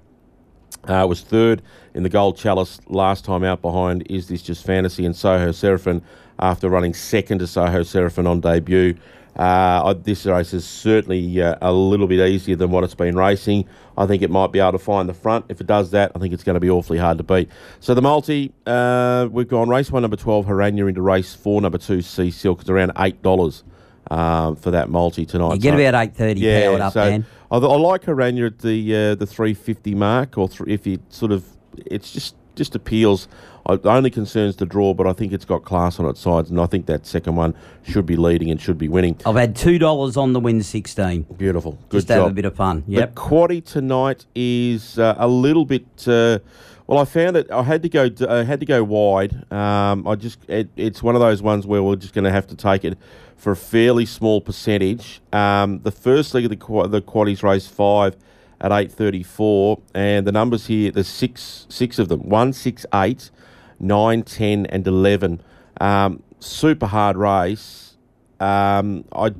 Was 0.87 1.23
third 1.23 1.63
in 1.95 2.03
the 2.03 2.11
Gold 2.11 2.37
Chalice 2.37 2.79
last 2.89 3.25
time 3.25 3.43
out 3.43 3.63
behind 3.63 4.07
Is 4.11 4.29
This 4.29 4.43
Just 4.43 4.67
Fantasy 4.67 5.07
and 5.07 5.17
Soho 5.17 5.49
Seraphin 5.49 6.03
after 6.39 6.69
running 6.69 6.93
second 6.93 7.39
to 7.39 7.47
Soho 7.47 7.81
Seraphin 7.81 8.27
on 8.29 8.41
debut. 8.41 8.95
Uh, 9.37 9.95
this 9.95 10.27
race 10.27 10.55
is 10.55 10.65
certainly 10.65 11.41
uh, 11.43 11.57
a 11.61 11.73
little 11.73 12.07
bit 12.07 12.21
easier 12.29 12.57
than 12.57 12.71
what 12.71 12.85
it's 12.85 12.95
been 12.95 13.17
racing. 13.17 13.67
I 13.99 14.07
think 14.07 14.23
it 14.23 14.31
might 14.31 14.53
be 14.53 14.59
able 14.61 14.73
to 14.73 14.79
find 14.79 15.09
the 15.09 15.15
front. 15.15 15.47
If 15.49 15.61
it 15.61 15.67
does 15.67 15.91
that, 15.91 16.13
I 16.15 16.19
think 16.19 16.33
it's 16.35 16.45
going 16.45 16.55
to 16.55 16.61
be 16.61 16.71
awfully 16.71 16.99
hard 16.99 17.19
to 17.19 17.25
beat. 17.25 17.49
So 17.81 17.95
the 17.95 18.03
multi, 18.03 18.53
uh, 18.67 19.29
we've 19.31 19.49
gone 19.49 19.69
race 19.69 19.91
one, 19.91 20.03
number 20.03 20.17
12, 20.17 20.47
Haranya, 20.47 20.89
into 20.89 21.03
race 21.03 21.35
four, 21.35 21.61
number 21.61 21.79
two, 21.79 22.03
Sea 22.03 22.31
Silk. 22.31 22.61
It's 22.61 22.71
around 22.71 22.93
$8 22.95 23.63
um, 24.11 24.57
for 24.57 24.71
that 24.71 24.89
multi 24.91 25.25
tonight. 25.27 25.55
You 25.55 25.61
get 25.61 25.75
So- 25.75 25.81
about 25.89 26.03
eight 26.05 26.15
thirty 26.15 26.41
powered 26.43 26.81
up, 26.81 26.93
so 26.93 27.09
Dan. 27.11 27.27
I, 27.51 27.57
I 27.57 27.77
like 27.77 28.03
Haranya 28.03 28.47
at 28.49 28.59
the 28.59 28.95
uh, 28.95 29.15
the 29.15 29.27
350 29.27 29.95
mark, 29.95 30.37
or 30.39 30.49
th- 30.49 30.61
if 30.67 30.87
it 30.87 31.01
sort 31.09 31.33
of, 31.33 31.45
it's 31.87 32.13
just 32.13 32.35
just 32.55 32.75
appeals. 32.75 33.29
I, 33.67 33.77
the 33.77 33.91
only 33.91 34.11
concerns 34.11 34.57
the 34.57 34.67
draw, 34.67 34.93
but 34.93 35.07
I 35.07 35.13
think 35.13 35.33
it's 35.33 35.45
got 35.45 35.65
class 35.65 35.99
on 35.99 36.07
its 36.07 36.21
sides, 36.21 36.51
and 36.51 36.61
I 36.61 36.67
think 36.67 36.87
that 36.87 37.07
second 37.07 37.37
one 37.37 37.55
should 37.83 38.05
be 38.05 38.17
leading 38.17 38.51
and 38.51 38.61
should 38.61 38.77
be 38.77 38.89
winning. 38.89 39.19
I've 39.25 39.37
had 39.37 39.57
two 39.57 39.79
dollars 39.79 40.17
on 40.17 40.33
the 40.35 40.41
win 40.41 40.63
sixteen. 40.63 41.23
Beautiful, 41.23 41.79
good 41.89 41.99
Just 41.99 42.09
to 42.09 42.15
have 42.15 42.27
a 42.27 42.35
bit 42.35 42.45
of 42.45 42.55
fun. 42.55 42.85
Yep. 42.87 43.15
The 43.15 43.21
quaddy 43.21 43.65
tonight 43.65 44.27
is 44.35 44.99
uh, 44.99 45.15
a 45.17 45.29
little 45.29 45.65
bit. 45.65 45.87
Uh, 46.07 46.41
well, 46.87 46.99
I 46.99 47.07
found 47.07 47.37
it. 47.39 47.51
I 47.51 47.63
had 47.63 47.83
to 47.83 47.89
go. 47.89 48.11
I 48.29 48.45
had 48.45 48.61
to 48.61 48.67
go 48.67 48.85
wide. 48.85 49.51
Um, 49.51 50.07
I 50.07 50.15
just. 50.17 50.39
It, 50.49 50.69
it's 50.77 51.03
one 51.03 51.15
of 51.15 51.23
those 51.23 51.41
ones 51.41 51.67
where 51.67 51.83
we're 51.83 51.97
just 51.97 52.13
going 52.13 52.25
to 52.25 52.33
have 52.33 52.47
to 52.49 52.57
take 52.57 52.85
it 52.85 52.99
for 53.37 53.53
a 53.53 53.57
fairly 53.57 54.05
small 54.05 54.43
percentage. 54.43 55.23
Um, 55.33 55.81
the 55.83 55.91
first 55.91 56.35
leg 56.35 56.45
of 56.45 56.51
the 56.51 56.89
the 56.89 57.01
quaddies 57.01 57.43
race 57.43 57.67
five 57.67 58.17
at 58.61 58.73
eight 58.73 58.93
thirty 58.93 59.23
four, 59.23 59.81
and 59.95 60.27
the 60.27 60.33
numbers 60.33 60.67
here. 60.67 60.91
There's 60.91 61.09
six 61.09 61.67
six 61.69 61.99
of 61.99 62.09
them. 62.09 62.29
One, 62.29 62.53
six, 62.53 62.87
eight, 62.95 63.31
nine, 63.79 64.23
ten, 64.23 64.67
and 64.67 64.87
eleven. 64.87 65.43
Um, 65.81 66.23
super 66.41 66.87
hard 66.87 67.17
race. 67.17 67.97
Um, 68.41 69.05
I 69.13 69.35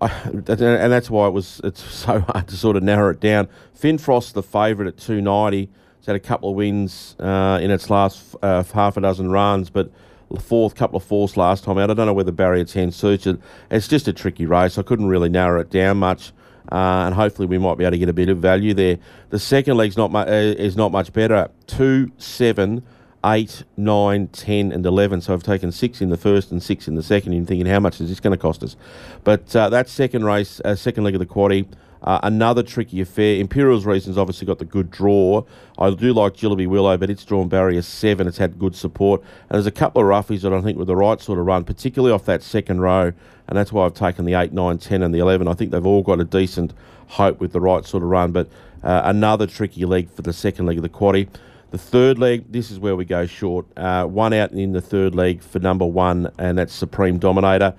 I, 0.00 0.08
and 0.34 0.46
that's 0.92 1.10
why 1.10 1.26
it 1.26 1.32
was 1.32 1.60
it's 1.64 1.82
so 1.94 2.20
hard 2.20 2.48
to 2.48 2.56
sort 2.56 2.76
of 2.76 2.82
narrow 2.82 3.10
it 3.10 3.20
down. 3.20 3.48
Finn 3.72 3.98
Frost, 3.98 4.34
the 4.34 4.42
favourite 4.42 4.88
at 4.88 4.98
290, 4.98 5.70
it's 5.98 6.06
had 6.06 6.16
a 6.16 6.20
couple 6.20 6.50
of 6.50 6.56
wins 6.56 7.16
uh, 7.18 7.58
in 7.62 7.70
its 7.70 7.90
last 7.90 8.36
uh, 8.42 8.62
half 8.62 8.96
a 8.96 9.00
dozen 9.00 9.30
runs, 9.30 9.70
but 9.70 9.90
the 10.30 10.40
fourth 10.40 10.74
couple 10.74 10.96
of 10.96 11.04
fourths 11.04 11.36
last 11.36 11.64
time 11.64 11.78
out. 11.78 11.90
I 11.90 11.94
don't 11.94 12.06
know 12.06 12.12
whether 12.12 12.32
Barrier 12.32 12.64
10 12.64 12.92
suits 12.92 13.26
it. 13.26 13.38
It's 13.70 13.88
just 13.88 14.08
a 14.08 14.12
tricky 14.12 14.46
race. 14.46 14.78
I 14.78 14.82
couldn't 14.82 15.06
really 15.06 15.28
narrow 15.28 15.60
it 15.60 15.70
down 15.70 15.98
much. 15.98 16.32
Uh, 16.72 17.04
and 17.06 17.14
hopefully 17.14 17.46
we 17.46 17.58
might 17.58 17.76
be 17.76 17.84
able 17.84 17.92
to 17.92 17.98
get 17.98 18.08
a 18.08 18.14
bit 18.14 18.28
of 18.28 18.38
value 18.38 18.72
there. 18.74 18.98
The 19.30 19.38
second 19.38 19.76
not 19.96 20.10
mu- 20.10 20.18
uh, 20.18 20.54
is 20.58 20.76
not 20.76 20.92
much 20.92 21.12
better. 21.12 21.50
Two, 21.66 22.10
seven, 22.18 22.82
eight, 23.24 23.64
nine, 23.76 24.28
ten, 24.28 24.72
and 24.72 24.84
eleven. 24.84 25.20
So 25.20 25.34
I've 25.34 25.42
taken 25.42 25.72
six 25.72 26.00
in 26.00 26.10
the 26.10 26.16
first 26.16 26.50
and 26.50 26.62
six 26.62 26.88
in 26.88 26.94
the 26.94 27.02
second. 27.02 27.32
You're 27.32 27.44
thinking, 27.44 27.66
how 27.66 27.80
much 27.80 28.00
is 28.00 28.08
this 28.08 28.20
going 28.20 28.32
to 28.32 28.40
cost 28.40 28.62
us? 28.62 28.76
But 29.24 29.54
uh, 29.54 29.68
that 29.70 29.88
second 29.88 30.24
race, 30.24 30.60
uh, 30.64 30.74
second 30.74 31.04
leg 31.04 31.14
of 31.14 31.20
the 31.20 31.26
quaddy, 31.26 31.66
uh, 32.04 32.20
another 32.22 32.62
tricky 32.62 33.00
affair. 33.00 33.40
Imperial's 33.40 33.86
Reasons 33.86 34.18
obviously 34.18 34.46
got 34.46 34.58
the 34.58 34.64
good 34.64 34.90
draw. 34.90 35.42
I 35.78 35.90
do 35.90 36.12
like 36.12 36.34
Jillaby 36.34 36.66
Willow, 36.66 36.96
but 36.96 37.08
it's 37.10 37.24
drawn 37.24 37.48
barrier 37.48 37.82
seven. 37.82 38.28
It's 38.28 38.38
had 38.38 38.58
good 38.58 38.76
support. 38.76 39.22
And 39.22 39.56
there's 39.56 39.66
a 39.66 39.72
couple 39.72 40.02
of 40.02 40.08
roughies 40.08 40.42
that 40.42 40.52
I 40.52 40.60
think 40.60 40.78
were 40.78 40.84
the 40.84 40.96
right 40.96 41.20
sort 41.20 41.38
of 41.38 41.46
run, 41.46 41.64
particularly 41.64 42.12
off 42.12 42.26
that 42.26 42.42
second 42.42 42.82
row. 42.82 43.12
And 43.48 43.58
that's 43.58 43.72
why 43.72 43.86
I've 43.86 43.94
taken 43.94 44.26
the 44.26 44.34
8, 44.34 44.52
9, 44.52 44.78
10, 44.78 45.02
and 45.02 45.14
the 45.14 45.18
11. 45.18 45.48
I 45.48 45.54
think 45.54 45.70
they've 45.70 45.84
all 45.84 46.02
got 46.02 46.20
a 46.20 46.24
decent 46.24 46.74
hope 47.08 47.40
with 47.40 47.52
the 47.52 47.60
right 47.60 47.84
sort 47.84 48.02
of 48.02 48.10
run. 48.10 48.32
But 48.32 48.48
uh, 48.82 49.02
another 49.04 49.46
tricky 49.46 49.86
leg 49.86 50.10
for 50.10 50.22
the 50.22 50.32
second 50.32 50.66
leg 50.66 50.76
of 50.76 50.82
the 50.82 50.90
quaddy. 50.90 51.28
The 51.70 51.78
third 51.78 52.18
leg, 52.18 52.52
this 52.52 52.70
is 52.70 52.78
where 52.78 52.94
we 52.94 53.04
go 53.04 53.26
short. 53.26 53.66
Uh, 53.76 54.04
one 54.04 54.32
out 54.32 54.52
in 54.52 54.72
the 54.72 54.80
third 54.80 55.14
leg 55.14 55.42
for 55.42 55.58
number 55.58 55.86
one, 55.86 56.30
and 56.38 56.58
that's 56.58 56.72
Supreme 56.72 57.18
Dominator. 57.18 57.74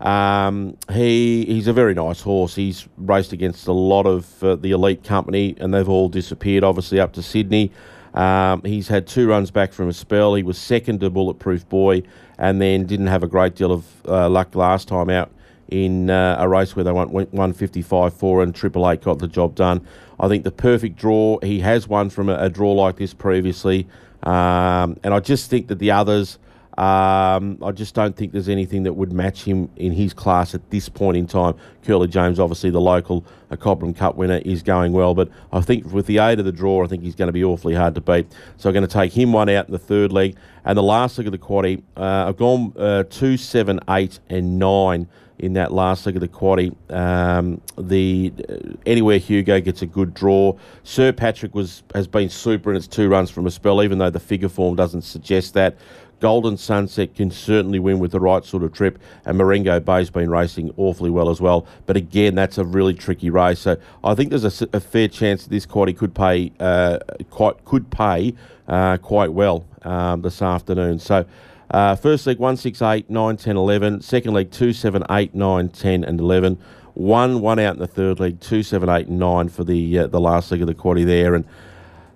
Um, 0.00 0.76
he 0.90 1.44
he's 1.44 1.66
a 1.66 1.72
very 1.72 1.94
nice 1.94 2.20
horse. 2.20 2.54
He's 2.54 2.88
raced 2.96 3.32
against 3.32 3.66
a 3.66 3.72
lot 3.72 4.06
of 4.06 4.42
uh, 4.42 4.56
the 4.56 4.70
elite 4.70 5.04
company, 5.04 5.54
and 5.58 5.74
they've 5.74 5.88
all 5.88 6.08
disappeared. 6.08 6.64
Obviously, 6.64 7.00
up 7.00 7.12
to 7.14 7.22
Sydney. 7.22 7.70
Um, 8.14 8.62
he's 8.64 8.88
had 8.88 9.06
two 9.06 9.28
runs 9.28 9.50
back 9.50 9.72
from 9.72 9.88
a 9.88 9.92
spell. 9.92 10.34
He 10.34 10.42
was 10.42 10.58
second 10.58 11.00
to 11.00 11.10
Bulletproof 11.10 11.68
Boy, 11.68 12.02
and 12.38 12.60
then 12.60 12.86
didn't 12.86 13.06
have 13.08 13.22
a 13.22 13.28
great 13.28 13.54
deal 13.54 13.72
of 13.72 13.84
uh, 14.08 14.28
luck 14.28 14.54
last 14.54 14.88
time 14.88 15.10
out 15.10 15.30
in 15.68 16.10
uh, 16.10 16.36
a 16.38 16.48
race 16.48 16.74
where 16.74 16.84
they 16.84 16.92
went 16.92 17.12
155 17.12 18.12
4 18.12 18.42
and 18.42 18.54
Triple 18.54 18.90
Eight 18.90 19.02
got 19.02 19.18
the 19.18 19.28
job 19.28 19.54
done. 19.54 19.86
I 20.18 20.28
think 20.28 20.44
the 20.44 20.50
perfect 20.50 20.96
draw. 20.96 21.38
He 21.42 21.60
has 21.60 21.86
won 21.86 22.10
from 22.10 22.28
a, 22.28 22.36
a 22.36 22.48
draw 22.48 22.72
like 22.72 22.96
this 22.96 23.14
previously, 23.14 23.86
um, 24.22 24.98
and 25.04 25.14
I 25.14 25.20
just 25.20 25.50
think 25.50 25.68
that 25.68 25.78
the 25.78 25.90
others. 25.90 26.38
Um, 26.78 27.58
I 27.62 27.72
just 27.72 27.94
don't 27.94 28.16
think 28.16 28.32
there's 28.32 28.48
anything 28.48 28.84
that 28.84 28.94
would 28.94 29.12
match 29.12 29.42
him 29.42 29.68
in 29.76 29.92
his 29.92 30.14
class 30.14 30.54
at 30.54 30.70
this 30.70 30.88
point 30.88 31.16
in 31.16 31.26
time. 31.26 31.54
Curly 31.84 32.08
James, 32.08 32.38
obviously 32.38 32.70
the 32.70 32.80
local 32.80 33.24
a 33.50 33.56
Cobram 33.56 33.94
Cup 33.94 34.16
winner, 34.16 34.40
is 34.44 34.62
going 34.62 34.92
well, 34.92 35.14
but 35.14 35.28
I 35.52 35.60
think 35.60 35.92
with 35.92 36.06
the 36.06 36.18
aid 36.18 36.38
of 36.38 36.44
the 36.44 36.52
draw, 36.52 36.84
I 36.84 36.86
think 36.86 37.02
he's 37.02 37.16
going 37.16 37.28
to 37.28 37.32
be 37.32 37.44
awfully 37.44 37.74
hard 37.74 37.94
to 37.96 38.00
beat. 38.00 38.26
So 38.56 38.68
I'm 38.68 38.74
going 38.74 38.86
to 38.86 38.92
take 38.92 39.12
him 39.12 39.32
one 39.32 39.48
out 39.48 39.66
in 39.66 39.72
the 39.72 39.78
third 39.78 40.12
leg, 40.12 40.36
and 40.64 40.78
the 40.78 40.82
last 40.82 41.18
leg 41.18 41.26
of 41.26 41.32
the 41.32 41.38
quaddy, 41.38 41.82
uh, 41.96 42.28
I've 42.28 42.36
gone 42.36 42.72
uh, 42.78 43.02
two, 43.10 43.36
seven, 43.36 43.80
eight, 43.88 44.20
and 44.28 44.58
nine 44.58 45.08
in 45.40 45.54
that 45.54 45.72
last 45.72 46.04
leg 46.06 46.16
of 46.16 46.20
the 46.20 46.28
quaddy. 46.28 46.74
Um, 46.90 47.60
the 47.78 48.32
uh, 48.48 48.54
anywhere 48.86 49.18
Hugo 49.18 49.60
gets 49.60 49.82
a 49.82 49.86
good 49.86 50.14
draw. 50.14 50.56
Sir 50.84 51.12
Patrick 51.12 51.54
was 51.54 51.82
has 51.94 52.06
been 52.06 52.28
super 52.28 52.70
in 52.70 52.76
its 52.76 52.86
two 52.86 53.08
runs 53.08 53.30
from 53.30 53.46
a 53.46 53.50
spell, 53.50 53.82
even 53.82 53.98
though 53.98 54.10
the 54.10 54.20
figure 54.20 54.48
form 54.48 54.76
doesn't 54.76 55.02
suggest 55.02 55.54
that. 55.54 55.76
Golden 56.20 56.56
Sunset 56.56 57.14
can 57.14 57.30
certainly 57.30 57.78
win 57.78 57.98
with 57.98 58.12
the 58.12 58.20
right 58.20 58.44
sort 58.44 58.62
of 58.62 58.72
trip, 58.72 58.98
and 59.24 59.38
Marengo 59.38 59.80
Bay's 59.80 60.10
been 60.10 60.30
racing 60.30 60.72
awfully 60.76 61.10
well 61.10 61.30
as 61.30 61.40
well. 61.40 61.66
But 61.86 61.96
again, 61.96 62.34
that's 62.34 62.58
a 62.58 62.64
really 62.64 62.94
tricky 62.94 63.30
race. 63.30 63.60
So 63.60 63.76
I 64.04 64.14
think 64.14 64.30
there's 64.30 64.62
a 64.62 64.80
fair 64.80 65.08
chance 65.08 65.44
that 65.44 65.50
this 65.50 65.66
quaddy 65.66 65.96
could 65.96 66.14
pay 66.14 66.52
uh, 66.60 66.98
quite 67.30 67.64
could 67.64 67.90
pay 67.90 68.34
uh, 68.68 68.98
quite 68.98 69.32
well 69.32 69.66
um, 69.82 70.22
this 70.22 70.42
afternoon. 70.42 70.98
So. 70.98 71.24
Uh, 71.72 71.94
first 71.94 72.26
leg 72.26 72.36
1, 72.36 72.56
6, 72.56 72.82
8, 72.82 73.08
9, 73.08 73.36
10, 73.36 73.56
11. 73.56 74.00
Second 74.00 74.34
leg 74.34 74.50
2, 74.50 74.72
7, 74.72 75.04
8, 75.08 75.36
9, 75.36 75.68
10, 75.68 76.02
and 76.02 76.18
11. 76.18 76.58
One, 76.94 77.40
one 77.40 77.60
out 77.60 77.74
in 77.74 77.80
the 77.80 77.86
third 77.86 78.18
leg, 78.18 78.40
2, 78.40 78.64
7, 78.64 78.88
8, 78.88 79.08
9 79.08 79.48
for 79.48 79.62
the 79.62 80.00
uh, 80.00 80.06
the 80.08 80.18
last 80.18 80.50
leg 80.50 80.62
of 80.62 80.66
the 80.66 80.74
quaddy 80.74 81.06
there. 81.06 81.36
And 81.36 81.44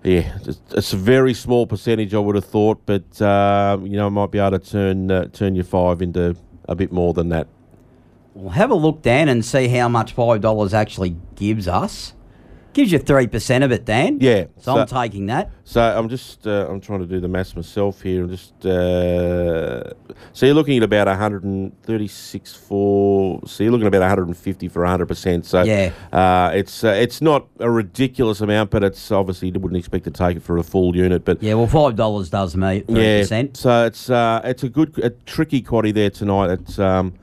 yeah, 0.05 0.38
it's, 0.45 0.93
a 0.93 0.97
very 0.97 1.33
small 1.33 1.67
percentage, 1.67 2.12
I 2.12 2.19
would 2.19 2.35
have 2.35 2.45
thought, 2.45 2.85
but 2.85 3.21
uh, 3.23 3.79
you 3.83 3.97
know, 3.97 4.07
I 4.07 4.11
might 4.11 4.31
be 4.31 4.38
able 4.38 4.59
to 4.59 4.71
turn 4.71 5.11
uh, 5.11 5.29
turn 5.29 5.55
your 5.55 5.64
five 5.64 6.03
into 6.03 6.37
a 6.69 6.75
bit 6.75 6.93
more 6.93 7.14
than 7.14 7.31
that. 7.31 7.49
Well, 8.35 8.51
have 8.51 8.71
a 8.71 8.75
look, 8.75 9.01
Dan, 9.01 9.29
and 9.31 9.43
see 9.43 9.69
how 9.69 9.88
much 9.88 10.12
five 10.12 10.43
dollars 10.43 10.75
actually 10.75 11.17
gives 11.37 11.67
us. 11.67 12.12
Gives 12.74 12.90
you 12.90 12.98
three 12.98 13.28
percent 13.28 13.62
of 13.62 13.70
it, 13.70 13.84
Dan. 13.84 14.18
Yeah, 14.20 14.46
So, 14.58 14.76
I'm 14.76 14.87
taking 14.88 15.26
that. 15.26 15.50
So 15.62 15.80
I'm 15.80 16.08
just 16.08 16.44
uh, 16.46 16.66
I'm 16.68 16.80
trying 16.80 16.98
to 17.00 17.06
do 17.06 17.20
the 17.20 17.28
maths 17.28 17.54
myself 17.54 18.02
here. 18.02 18.24
I'm 18.24 18.28
just 18.30 18.66
uh, 18.66 19.90
so 20.32 20.44
you're 20.46 20.56
looking 20.56 20.76
at 20.78 20.82
about 20.82 21.06
136 21.06 22.54
for 22.54 23.40
so 23.46 23.62
you're 23.62 23.70
looking 23.72 23.87
at 23.87 23.94
about 23.94 24.00
150 24.00 24.68
for 24.68 24.82
100 24.82 25.06
percent. 25.06 25.46
So 25.46 25.62
Yeah. 25.62 25.92
uh, 26.12 26.50
it's 26.54 26.82
uh, 26.84 26.88
it's 26.88 27.20
not 27.22 27.46
a 27.60 27.70
ridiculous 27.70 28.40
amount, 28.40 28.70
but 28.70 28.82
it's 28.82 29.12
obviously 29.12 29.48
you 29.50 29.60
wouldn't 29.60 29.78
expect 29.78 30.04
to 30.04 30.10
take 30.10 30.37
it 30.38 30.42
for 30.42 30.58
a 30.58 30.62
full 30.64 30.96
unit. 30.96 31.24
But 31.24 31.42
Yeah, 31.42 31.54
well, 31.54 31.68
five 31.68 31.94
dollars 31.96 32.28
does 32.30 32.56
me 32.56 32.80
three 32.80 33.00
yeah, 33.00 33.20
percent. 33.20 33.56
so 33.56 33.87
it's 33.87 34.10
uh, 34.10 34.40
it's 34.44 34.64
a 34.64 34.68
good 34.68 34.98
a 34.98 35.10
tricky 35.10 35.62
quaddy 35.62 35.94
there 35.94 36.10
tonight 36.10 36.50
It's 36.50 36.78
um, 36.78 37.14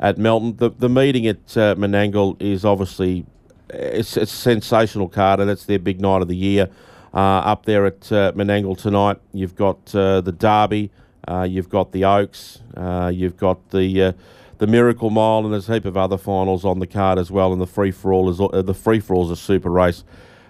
at 0.00 0.18
Melton. 0.18 0.56
The 0.56 0.70
the 0.70 0.88
meeting 0.90 1.26
at 1.26 1.56
uh, 1.56 1.74
Menangle 1.76 2.40
is 2.42 2.64
obviously 2.66 3.24
it's, 3.70 4.16
it's 4.16 4.32
a 4.32 4.36
sensational 4.36 5.08
card, 5.08 5.40
and 5.40 5.50
it's 5.50 5.64
their 5.64 5.78
big 5.78 6.00
night 6.00 6.22
of 6.22 6.28
the 6.28 6.36
year. 6.36 6.68
Uh, 7.14 7.40
up 7.40 7.64
there 7.64 7.86
at 7.86 8.12
uh, 8.12 8.32
Menangle 8.32 8.76
tonight, 8.76 9.18
you've 9.32 9.54
got 9.54 9.94
uh, 9.94 10.20
the 10.20 10.32
Derby, 10.32 10.90
uh, 11.26 11.42
you've 11.48 11.68
got 11.68 11.92
the 11.92 12.04
Oaks, 12.04 12.60
uh, 12.76 13.10
you've 13.12 13.36
got 13.36 13.70
the 13.70 14.02
uh, 14.02 14.12
the 14.58 14.66
Miracle 14.66 15.08
Mile, 15.08 15.44
and 15.44 15.52
there's 15.52 15.68
a 15.68 15.74
heap 15.74 15.84
of 15.84 15.96
other 15.96 16.18
finals 16.18 16.64
on 16.64 16.80
the 16.80 16.86
card 16.86 17.18
as 17.18 17.30
well. 17.30 17.52
And 17.52 17.62
the 17.62 17.66
free 17.66 17.92
for 17.92 18.12
all 18.12 18.28
is 18.28 18.38
the 18.38 18.74
free 18.74 19.00
for 19.00 19.14
all 19.14 19.24
is 19.24 19.30
a 19.30 19.36
super 19.36 19.70
race, 19.70 20.04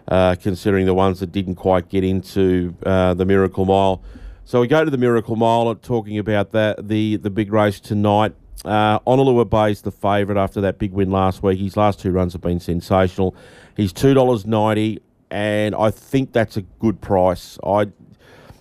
considering 0.08 0.86
the 0.86 0.94
ones 0.94 1.20
that 1.20 1.30
didn't 1.30 1.56
quite 1.56 1.88
get 1.88 2.04
into 2.04 2.74
the 2.80 3.24
Miracle 3.26 3.66
Mile. 3.66 4.02
So 4.44 4.62
we 4.62 4.66
go 4.66 4.82
to 4.82 4.90
the 4.90 4.98
Miracle 4.98 5.36
Mile, 5.36 5.74
talking 5.74 6.18
about 6.18 6.52
that 6.52 6.88
the 6.88 7.16
the 7.16 7.30
big 7.30 7.52
race 7.52 7.80
tonight. 7.80 8.34
Uh, 8.64 8.98
Honolulu 9.06 9.68
is 9.70 9.82
the 9.82 9.92
favourite 9.92 10.40
after 10.40 10.60
that 10.62 10.78
big 10.78 10.92
win 10.92 11.10
last 11.10 11.42
week. 11.42 11.58
His 11.58 11.76
last 11.76 12.00
two 12.00 12.10
runs 12.10 12.32
have 12.32 12.42
been 12.42 12.60
sensational. 12.60 13.34
He's 13.76 13.92
two 13.92 14.14
dollars 14.14 14.46
ninety, 14.46 15.00
and 15.30 15.74
I 15.74 15.90
think 15.90 16.32
that's 16.32 16.56
a 16.56 16.62
good 16.62 17.00
price. 17.00 17.58
I 17.64 17.86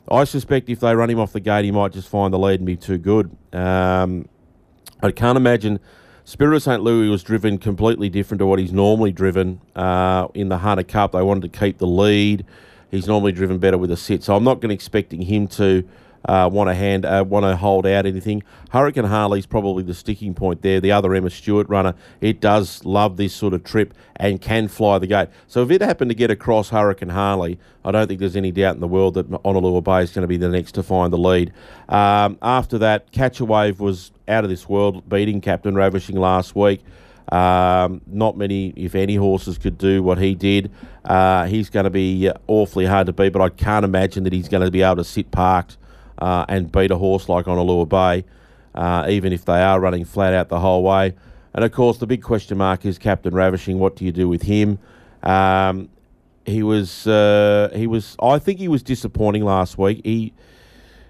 I 0.10 0.24
suspect 0.24 0.70
if 0.70 0.80
they 0.80 0.96
run 0.96 1.10
him 1.10 1.20
off 1.20 1.34
the 1.34 1.40
gate, 1.40 1.66
he 1.66 1.72
might 1.72 1.92
just 1.92 2.08
find 2.08 2.34
the 2.34 2.40
lead 2.40 2.60
and 2.60 2.66
be 2.66 2.78
too 2.78 2.98
good. 2.98 3.36
Um, 3.54 4.28
I 5.02 5.12
can't 5.12 5.38
imagine. 5.38 5.80
Spirit 6.24 6.58
of 6.58 6.64
St. 6.64 6.84
Louis 6.84 7.08
was 7.08 7.24
driven 7.24 7.58
completely 7.58 8.10
different 8.10 8.40
to 8.40 8.46
what 8.46 8.60
he's 8.60 8.74
normally 8.74 9.14
driven 9.14 9.62
uh, 9.78 10.28
in 10.34 10.50
the 10.50 10.58
Hunter 10.58 10.84
Cup. 10.84 11.14
They 11.14 11.22
wanted 11.22 11.52
to 11.52 11.60
keep 11.60 11.78
the 11.78 11.88
lead. 11.88 12.46
He's 12.92 13.08
normally 13.08 13.32
driven 13.32 13.60
better 13.60 13.78
with 13.78 13.92
a 13.92 13.98
sit, 13.98 14.24
so 14.24 14.36
I'm 14.36 14.44
not 14.44 14.56
going 14.56 14.70
to 14.70 14.76
expecting 14.76 15.22
him 15.22 15.48
to 15.50 15.88
uh, 16.28 16.50
want 16.52 16.70
to 16.70 16.74
hand 16.74 17.06
uh, 17.06 17.24
want 17.28 17.44
to 17.44 17.56
hold 17.56 17.86
out 17.86 18.06
anything. 18.06 18.44
Hurricane 18.72 19.06
Harley's 19.06 19.46
probably 19.46 19.84
the 19.84 19.94
sticking 19.94 20.34
point 20.34 20.62
there. 20.62 20.80
The 20.80 20.92
other 20.92 21.14
Emma 21.14 21.30
Stewart 21.30 21.70
runner, 21.70 21.96
it 22.22 22.42
does 22.42 22.84
love 22.84 23.18
this 23.18 23.34
sort 23.34 23.54
of 23.54 23.64
trip 23.64 23.94
and 24.16 24.42
can 24.42 24.68
fly 24.68 25.00
the 25.00 25.08
gate. 25.08 25.30
So 25.48 25.64
if 25.64 25.72
it 25.72 25.82
happened 25.82 26.10
to 26.10 26.16
get 26.16 26.30
across 26.30 26.70
Hurricane 26.70 27.10
Harley, 27.10 27.60
I 27.86 27.92
don't 27.92 28.08
think 28.08 28.20
there's 28.20 28.36
any 28.36 28.52
doubt 28.52 28.76
in 28.76 28.82
the 28.82 28.88
world 28.88 29.14
that 29.14 29.28
Honolulu 29.46 29.82
Bay 29.82 30.02
is 30.02 30.12
going 30.12 30.24
to 30.24 30.28
be 30.28 30.38
the 30.38 30.50
next 30.50 30.74
to 30.74 30.84
find 30.84 31.14
the 31.14 31.18
lead. 31.18 31.54
Um, 31.88 32.38
after 32.42 32.78
that, 32.80 33.12
Catch 33.12 33.40
a 33.40 33.46
Wave 33.46 33.80
was 33.80 34.12
out 34.28 34.44
of 34.44 34.50
this 34.50 34.68
world, 34.68 35.08
beating 35.08 35.40
Captain 35.40 35.76
Ravishing 35.76 36.18
last 36.18 36.56
week. 36.56 36.84
Um, 37.32 38.02
not 38.08 38.38
many, 38.38 38.74
if 38.76 38.96
any, 38.96 39.16
horses 39.16 39.58
could 39.58 39.78
do 39.78 40.02
what 40.02 40.18
he 40.18 40.34
did. 40.34 40.72
Uh, 41.04 41.46
he's 41.46 41.70
going 41.70 41.84
to 41.84 41.90
be 41.90 42.32
awfully 42.48 42.86
hard 42.86 43.08
to 43.08 43.14
beat, 43.14 43.34
but 43.34 43.42
I 43.42 43.50
can't 43.50 43.84
imagine 43.84 44.24
that 44.24 44.34
he's 44.34 44.48
going 44.48 44.64
to 44.64 44.72
be 44.72 44.82
able 44.82 44.98
to 44.98 45.04
sit 45.04 45.32
parked 45.32 45.78
uh, 46.20 46.46
and 46.48 46.72
beat 46.72 46.92
a 46.92 46.98
horse 46.98 47.30
like 47.30 47.46
Honolulu 47.46 47.86
Bay, 47.86 48.26
uh, 48.76 49.06
even 49.10 49.34
if 49.34 49.46
they 49.46 49.62
are 49.62 49.80
running 49.80 50.06
flat 50.06 50.34
out 50.34 50.50
the 50.50 50.60
whole 50.60 50.84
way. 50.84 51.16
And 51.54 51.64
of 51.64 51.72
course, 51.72 51.98
the 51.98 52.08
big 52.08 52.22
question 52.22 52.58
mark 52.58 52.86
is 52.86 52.98
Captain 52.98 53.34
Ravishing. 53.34 53.80
What 53.80 53.96
do 53.96 54.06
you 54.06 54.12
do 54.12 54.30
with 54.30 54.44
him? 54.44 54.80
Um, 55.24 55.90
he 56.46 56.64
was, 56.64 57.08
uh, 57.08 57.70
he 57.76 57.88
was. 57.88 58.16
I 58.22 58.40
think 58.40 58.60
he 58.60 58.68
was 58.68 58.84
disappointing 58.84 59.44
last 59.44 59.78
week. 59.78 60.02
He 60.04 60.34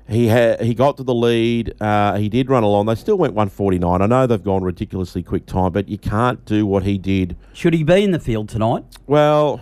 he 0.10 0.28
had 0.28 0.62
he 0.62 0.74
got 0.74 0.98
to 0.98 1.04
the 1.04 1.13
lead. 1.13 1.80
Uh, 1.82 2.17
he 2.17 2.30
did 2.30 2.50
run 2.50 2.63
along. 2.63 2.86
They 2.86 2.96
still 2.96 3.17
went 3.17 3.34
149. 3.34 4.02
I 4.02 4.06
know 4.06 4.26
they've 4.26 4.43
gone 4.43 4.63
ridiculously 4.63 5.22
quick 5.22 5.46
time, 5.46 5.74
but 5.74 5.89
you 5.89 5.98
can't 5.98 6.43
do 6.46 6.65
what 6.65 6.84
he 6.84 6.98
did. 6.98 7.36
Should 7.54 7.74
he 7.74 7.84
be 7.84 8.04
in 8.04 8.12
the 8.12 8.20
field 8.20 8.50
tonight? 8.50 8.86
Well, 9.06 9.60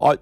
I. 0.00 0.18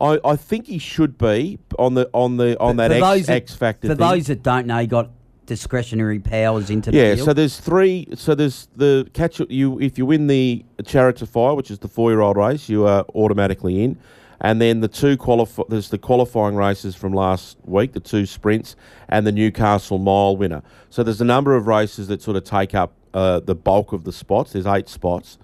I, 0.00 0.18
I 0.24 0.36
think 0.36 0.66
he 0.66 0.78
should 0.78 1.16
be 1.18 1.58
on 1.78 1.94
the 1.94 2.08
on 2.12 2.36
the 2.36 2.58
on 2.60 2.76
For 2.76 2.88
that 2.88 2.92
X, 2.92 3.26
that- 3.26 3.32
X 3.34 3.54
factor. 3.54 3.88
For 3.88 3.94
thing. 3.94 4.08
those 4.08 4.26
that 4.26 4.42
don't 4.42 4.66
know, 4.66 4.78
he 4.78 4.86
got 4.86 5.10
discretionary 5.46 6.18
powers 6.18 6.70
into 6.70 6.90
the 6.90 6.96
Yeah, 6.96 7.14
field. 7.14 7.26
so 7.26 7.32
there's 7.32 7.58
three. 7.58 8.08
So 8.14 8.34
there's 8.34 8.68
the 8.76 9.08
catch. 9.14 9.40
You 9.48 9.78
if 9.80 9.96
you 9.96 10.04
win 10.06 10.26
the 10.26 10.64
Chariots 10.84 11.22
of 11.22 11.28
Fire, 11.30 11.54
which 11.54 11.70
is 11.70 11.78
the 11.78 11.88
four-year-old 11.88 12.36
race, 12.36 12.68
you 12.68 12.86
are 12.86 13.04
automatically 13.14 13.82
in. 13.82 13.96
And 14.38 14.60
then 14.60 14.80
the 14.80 14.88
two 14.88 15.16
qualify. 15.16 15.62
There's 15.70 15.88
the 15.88 15.96
qualifying 15.98 16.56
races 16.56 16.94
from 16.94 17.14
last 17.14 17.56
week, 17.64 17.92
the 17.94 18.00
two 18.00 18.26
sprints, 18.26 18.76
and 19.08 19.26
the 19.26 19.32
Newcastle 19.32 19.98
Mile 19.98 20.36
winner. 20.36 20.62
So 20.90 21.02
there's 21.02 21.22
a 21.22 21.24
number 21.24 21.56
of 21.56 21.66
races 21.66 22.08
that 22.08 22.20
sort 22.20 22.36
of 22.36 22.44
take 22.44 22.74
up 22.74 22.92
uh, 23.14 23.40
the 23.40 23.54
bulk 23.54 23.92
of 23.94 24.04
the 24.04 24.12
spots. 24.12 24.52
There's 24.52 24.66
eight 24.66 24.90
spots, 24.90 25.38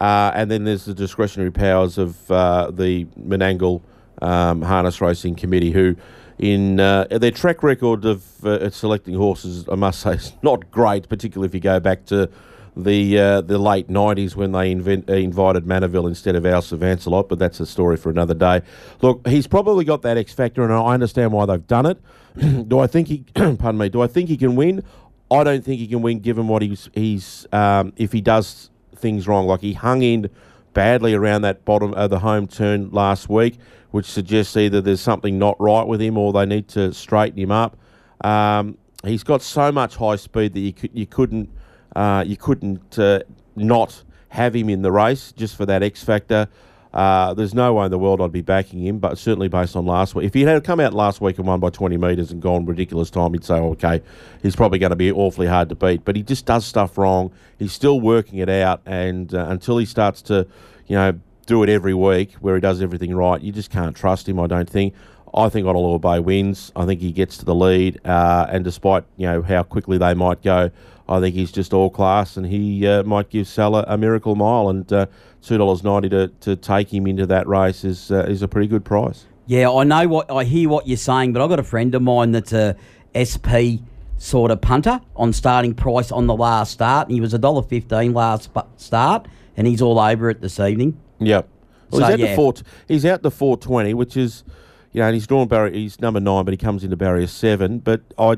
uh, 0.00 0.30
and 0.32 0.48
then 0.48 0.62
there's 0.62 0.84
the 0.84 0.94
discretionary 0.94 1.50
powers 1.50 1.98
of 1.98 2.30
uh, 2.30 2.70
the 2.70 3.06
Menangle 3.20 3.82
um, 4.22 4.62
Harness 4.62 5.00
Racing 5.00 5.34
Committee, 5.34 5.70
who 5.70 5.96
in 6.38 6.80
uh, 6.80 7.06
their 7.10 7.30
track 7.30 7.62
record 7.62 8.04
of 8.04 8.44
uh, 8.44 8.68
selecting 8.70 9.14
horses, 9.14 9.66
I 9.70 9.74
must 9.74 10.00
say, 10.00 10.14
is 10.14 10.32
not 10.42 10.70
great, 10.70 11.08
particularly 11.08 11.48
if 11.48 11.54
you 11.54 11.60
go 11.60 11.80
back 11.80 12.04
to 12.06 12.28
the 12.76 13.18
uh, 13.18 13.40
the 13.40 13.56
late 13.56 13.88
nineties 13.88 14.36
when 14.36 14.52
they 14.52 14.70
invent, 14.70 15.08
uh, 15.08 15.14
invited 15.14 15.64
Manaville 15.64 16.06
instead 16.06 16.36
of 16.36 16.44
Al 16.44 16.60
Savancelot, 16.60 17.28
but 17.28 17.38
that's 17.38 17.58
a 17.58 17.66
story 17.66 17.96
for 17.96 18.10
another 18.10 18.34
day. 18.34 18.60
Look, 19.00 19.26
he's 19.26 19.46
probably 19.46 19.84
got 19.84 20.02
that 20.02 20.18
X 20.18 20.34
factor, 20.34 20.62
and 20.62 20.72
I 20.72 20.92
understand 20.92 21.32
why 21.32 21.46
they've 21.46 21.66
done 21.66 21.86
it. 21.86 21.98
do 22.68 22.78
I 22.78 22.86
think 22.86 23.08
he? 23.08 23.24
pardon 23.34 23.78
me. 23.78 23.88
Do 23.88 24.02
I 24.02 24.06
think 24.06 24.28
he 24.28 24.36
can 24.36 24.56
win? 24.56 24.84
I 25.30 25.42
don't 25.42 25.64
think 25.64 25.80
he 25.80 25.86
can 25.86 26.02
win, 26.02 26.20
given 26.20 26.48
what 26.48 26.60
he's 26.60 26.90
he's 26.92 27.46
um, 27.50 27.94
if 27.96 28.12
he 28.12 28.20
does 28.20 28.70
things 28.94 29.26
wrong, 29.26 29.46
like 29.46 29.60
he 29.60 29.72
hung 29.72 30.02
in 30.02 30.28
badly 30.74 31.14
around 31.14 31.42
that 31.42 31.64
bottom 31.64 31.94
of 31.94 32.10
the 32.10 32.18
home 32.18 32.46
turn 32.46 32.90
last 32.90 33.30
week, 33.30 33.58
which 33.96 34.04
suggests 34.04 34.54
either 34.58 34.82
there's 34.82 35.00
something 35.00 35.38
not 35.38 35.58
right 35.58 35.86
with 35.86 36.02
him 36.02 36.18
or 36.18 36.30
they 36.30 36.44
need 36.44 36.68
to 36.68 36.92
straighten 36.92 37.38
him 37.38 37.50
up. 37.50 37.78
Um, 38.20 38.76
he's 39.02 39.24
got 39.24 39.40
so 39.40 39.72
much 39.72 39.96
high 39.96 40.16
speed 40.16 40.52
that 40.52 40.60
you 40.60 40.74
could, 40.74 40.90
you 40.92 41.06
couldn't 41.06 41.48
uh, 41.96 42.22
you 42.26 42.36
couldn't 42.36 42.98
uh, 42.98 43.20
not 43.56 44.02
have 44.28 44.54
him 44.54 44.68
in 44.68 44.82
the 44.82 44.92
race 44.92 45.32
just 45.32 45.56
for 45.56 45.64
that 45.64 45.82
X 45.82 46.04
factor. 46.04 46.46
Uh, 46.92 47.32
there's 47.32 47.54
no 47.54 47.72
way 47.72 47.86
in 47.86 47.90
the 47.90 47.98
world 47.98 48.20
I'd 48.20 48.32
be 48.32 48.42
backing 48.42 48.84
him, 48.84 48.98
but 48.98 49.16
certainly 49.16 49.48
based 49.48 49.74
on 49.74 49.86
last 49.86 50.14
week. 50.14 50.26
If 50.26 50.34
he 50.34 50.42
had 50.42 50.62
come 50.62 50.78
out 50.78 50.92
last 50.92 51.22
week 51.22 51.38
and 51.38 51.46
won 51.46 51.58
by 51.58 51.70
20 51.70 51.96
metres 51.96 52.30
and 52.30 52.42
gone 52.42 52.66
ridiculous 52.66 53.08
time, 53.08 53.32
you'd 53.32 53.46
say, 53.46 53.54
okay, 53.54 54.02
he's 54.42 54.54
probably 54.54 54.78
going 54.78 54.90
to 54.90 54.96
be 54.96 55.10
awfully 55.10 55.46
hard 55.46 55.70
to 55.70 55.74
beat. 55.74 56.04
But 56.04 56.16
he 56.16 56.22
just 56.22 56.44
does 56.44 56.66
stuff 56.66 56.98
wrong. 56.98 57.32
He's 57.58 57.72
still 57.72 57.98
working 57.98 58.40
it 58.40 58.50
out, 58.50 58.82
and 58.84 59.34
uh, 59.34 59.46
until 59.48 59.78
he 59.78 59.86
starts 59.86 60.20
to, 60.22 60.46
you 60.86 60.96
know, 60.96 61.18
do 61.46 61.62
it 61.62 61.68
every 61.68 61.94
week 61.94 62.32
where 62.34 62.54
he 62.54 62.60
does 62.60 62.82
everything 62.82 63.14
right, 63.14 63.40
you 63.40 63.52
just 63.52 63.70
can't 63.70 63.96
trust 63.96 64.28
him. 64.28 64.38
I 64.38 64.46
don't 64.46 64.68
think. 64.68 64.94
I 65.34 65.48
think 65.48 65.66
Honolulu 65.66 65.98
Bay 65.98 66.18
wins. 66.18 66.72
I 66.74 66.86
think 66.86 67.00
he 67.00 67.12
gets 67.12 67.36
to 67.38 67.44
the 67.44 67.54
lead, 67.54 68.00
uh, 68.04 68.46
and 68.48 68.64
despite 68.64 69.04
you 69.16 69.26
know 69.26 69.42
how 69.42 69.62
quickly 69.62 69.98
they 69.98 70.14
might 70.14 70.42
go, 70.42 70.70
I 71.08 71.20
think 71.20 71.34
he's 71.34 71.52
just 71.52 71.72
all 71.72 71.90
class, 71.90 72.36
and 72.36 72.46
he 72.46 72.86
uh, 72.86 73.02
might 73.02 73.28
give 73.28 73.46
Salah 73.46 73.84
a 73.86 73.98
miracle 73.98 74.34
mile. 74.34 74.68
And 74.68 74.90
uh, 74.92 75.06
two 75.42 75.58
dollars 75.58 75.82
ninety 75.84 76.08
to 76.10 76.28
to 76.40 76.56
take 76.56 76.92
him 76.92 77.06
into 77.06 77.26
that 77.26 77.46
race 77.46 77.84
is 77.84 78.10
uh, 78.10 78.24
is 78.28 78.42
a 78.42 78.48
pretty 78.48 78.68
good 78.68 78.84
price. 78.84 79.26
Yeah, 79.46 79.70
I 79.70 79.84
know 79.84 80.08
what 80.08 80.30
I 80.30 80.44
hear 80.44 80.68
what 80.68 80.88
you're 80.88 80.96
saying, 80.96 81.32
but 81.32 81.42
I've 81.42 81.50
got 81.50 81.60
a 81.60 81.64
friend 81.64 81.94
of 81.94 82.02
mine 82.02 82.32
that's 82.32 82.52
a 82.52 82.76
SP 83.14 83.84
sort 84.18 84.50
of 84.50 84.60
punter 84.62 85.00
on 85.14 85.32
starting 85.32 85.74
price 85.74 86.10
on 86.10 86.26
the 86.26 86.34
last 86.34 86.72
start, 86.72 87.08
and 87.08 87.14
he 87.14 87.20
was 87.20 87.34
a 87.34 87.38
dollar 87.38 87.62
fifteen 87.62 88.14
last 88.14 88.48
start, 88.78 89.28
and 89.56 89.66
he's 89.66 89.82
all 89.82 89.98
over 89.98 90.30
it 90.30 90.40
this 90.40 90.58
evening. 90.58 90.98
Yep. 91.20 91.48
Well, 91.90 92.00
So, 92.00 92.06
he's 92.06 92.12
out 92.14 92.18
yeah. 92.18 92.26
to 92.26 92.36
four. 92.36 92.54
He's 92.88 93.06
out 93.06 93.22
to 93.22 93.30
four 93.30 93.56
twenty, 93.56 93.94
which 93.94 94.16
is, 94.16 94.44
you 94.92 95.00
know, 95.00 95.06
and 95.06 95.14
he's 95.14 95.26
drawn 95.26 95.48
barrier. 95.48 95.72
He's 95.72 96.00
number 96.00 96.20
nine, 96.20 96.44
but 96.44 96.52
he 96.52 96.58
comes 96.58 96.84
into 96.84 96.96
barrier 96.96 97.26
seven. 97.26 97.78
But 97.78 98.02
I, 98.18 98.36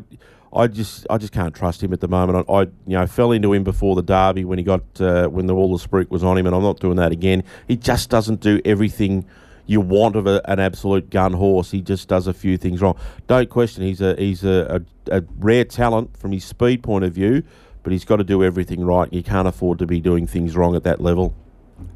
I 0.52 0.66
just, 0.66 1.06
I 1.10 1.18
just 1.18 1.32
can't 1.32 1.54
trust 1.54 1.82
him 1.82 1.92
at 1.92 2.00
the 2.00 2.08
moment. 2.08 2.46
I, 2.48 2.52
I 2.52 2.60
you 2.62 2.70
know, 2.86 3.06
fell 3.06 3.32
into 3.32 3.52
him 3.52 3.64
before 3.64 3.96
the 3.96 4.02
derby 4.02 4.44
when 4.44 4.58
he 4.58 4.64
got 4.64 4.82
uh, 5.00 5.28
when 5.28 5.46
the 5.46 5.54
all 5.54 5.76
the 5.76 5.86
spruik 5.86 6.10
was 6.10 6.22
on 6.22 6.38
him, 6.38 6.46
and 6.46 6.54
I'm 6.54 6.62
not 6.62 6.80
doing 6.80 6.96
that 6.96 7.12
again. 7.12 7.42
He 7.66 7.76
just 7.76 8.10
doesn't 8.10 8.40
do 8.40 8.60
everything 8.64 9.24
you 9.66 9.82
want 9.82 10.16
of 10.16 10.26
a, 10.26 10.40
an 10.50 10.58
absolute 10.58 11.10
gun 11.10 11.34
horse. 11.34 11.70
He 11.70 11.82
just 11.82 12.08
does 12.08 12.26
a 12.26 12.32
few 12.32 12.56
things 12.56 12.80
wrong. 12.80 12.96
Don't 13.26 13.50
question. 13.50 13.82
He's 13.84 14.00
a 14.00 14.14
he's 14.16 14.44
a, 14.44 14.82
a, 15.10 15.18
a 15.18 15.24
rare 15.38 15.64
talent 15.64 16.16
from 16.16 16.32
his 16.32 16.44
speed 16.44 16.82
point 16.82 17.04
of 17.04 17.12
view, 17.12 17.42
but 17.82 17.92
he's 17.92 18.04
got 18.04 18.16
to 18.16 18.24
do 18.24 18.42
everything 18.42 18.84
right. 18.84 19.12
You 19.12 19.22
can't 19.22 19.46
afford 19.48 19.78
to 19.80 19.86
be 19.86 20.00
doing 20.00 20.26
things 20.26 20.56
wrong 20.56 20.74
at 20.74 20.84
that 20.84 21.00
level. 21.00 21.34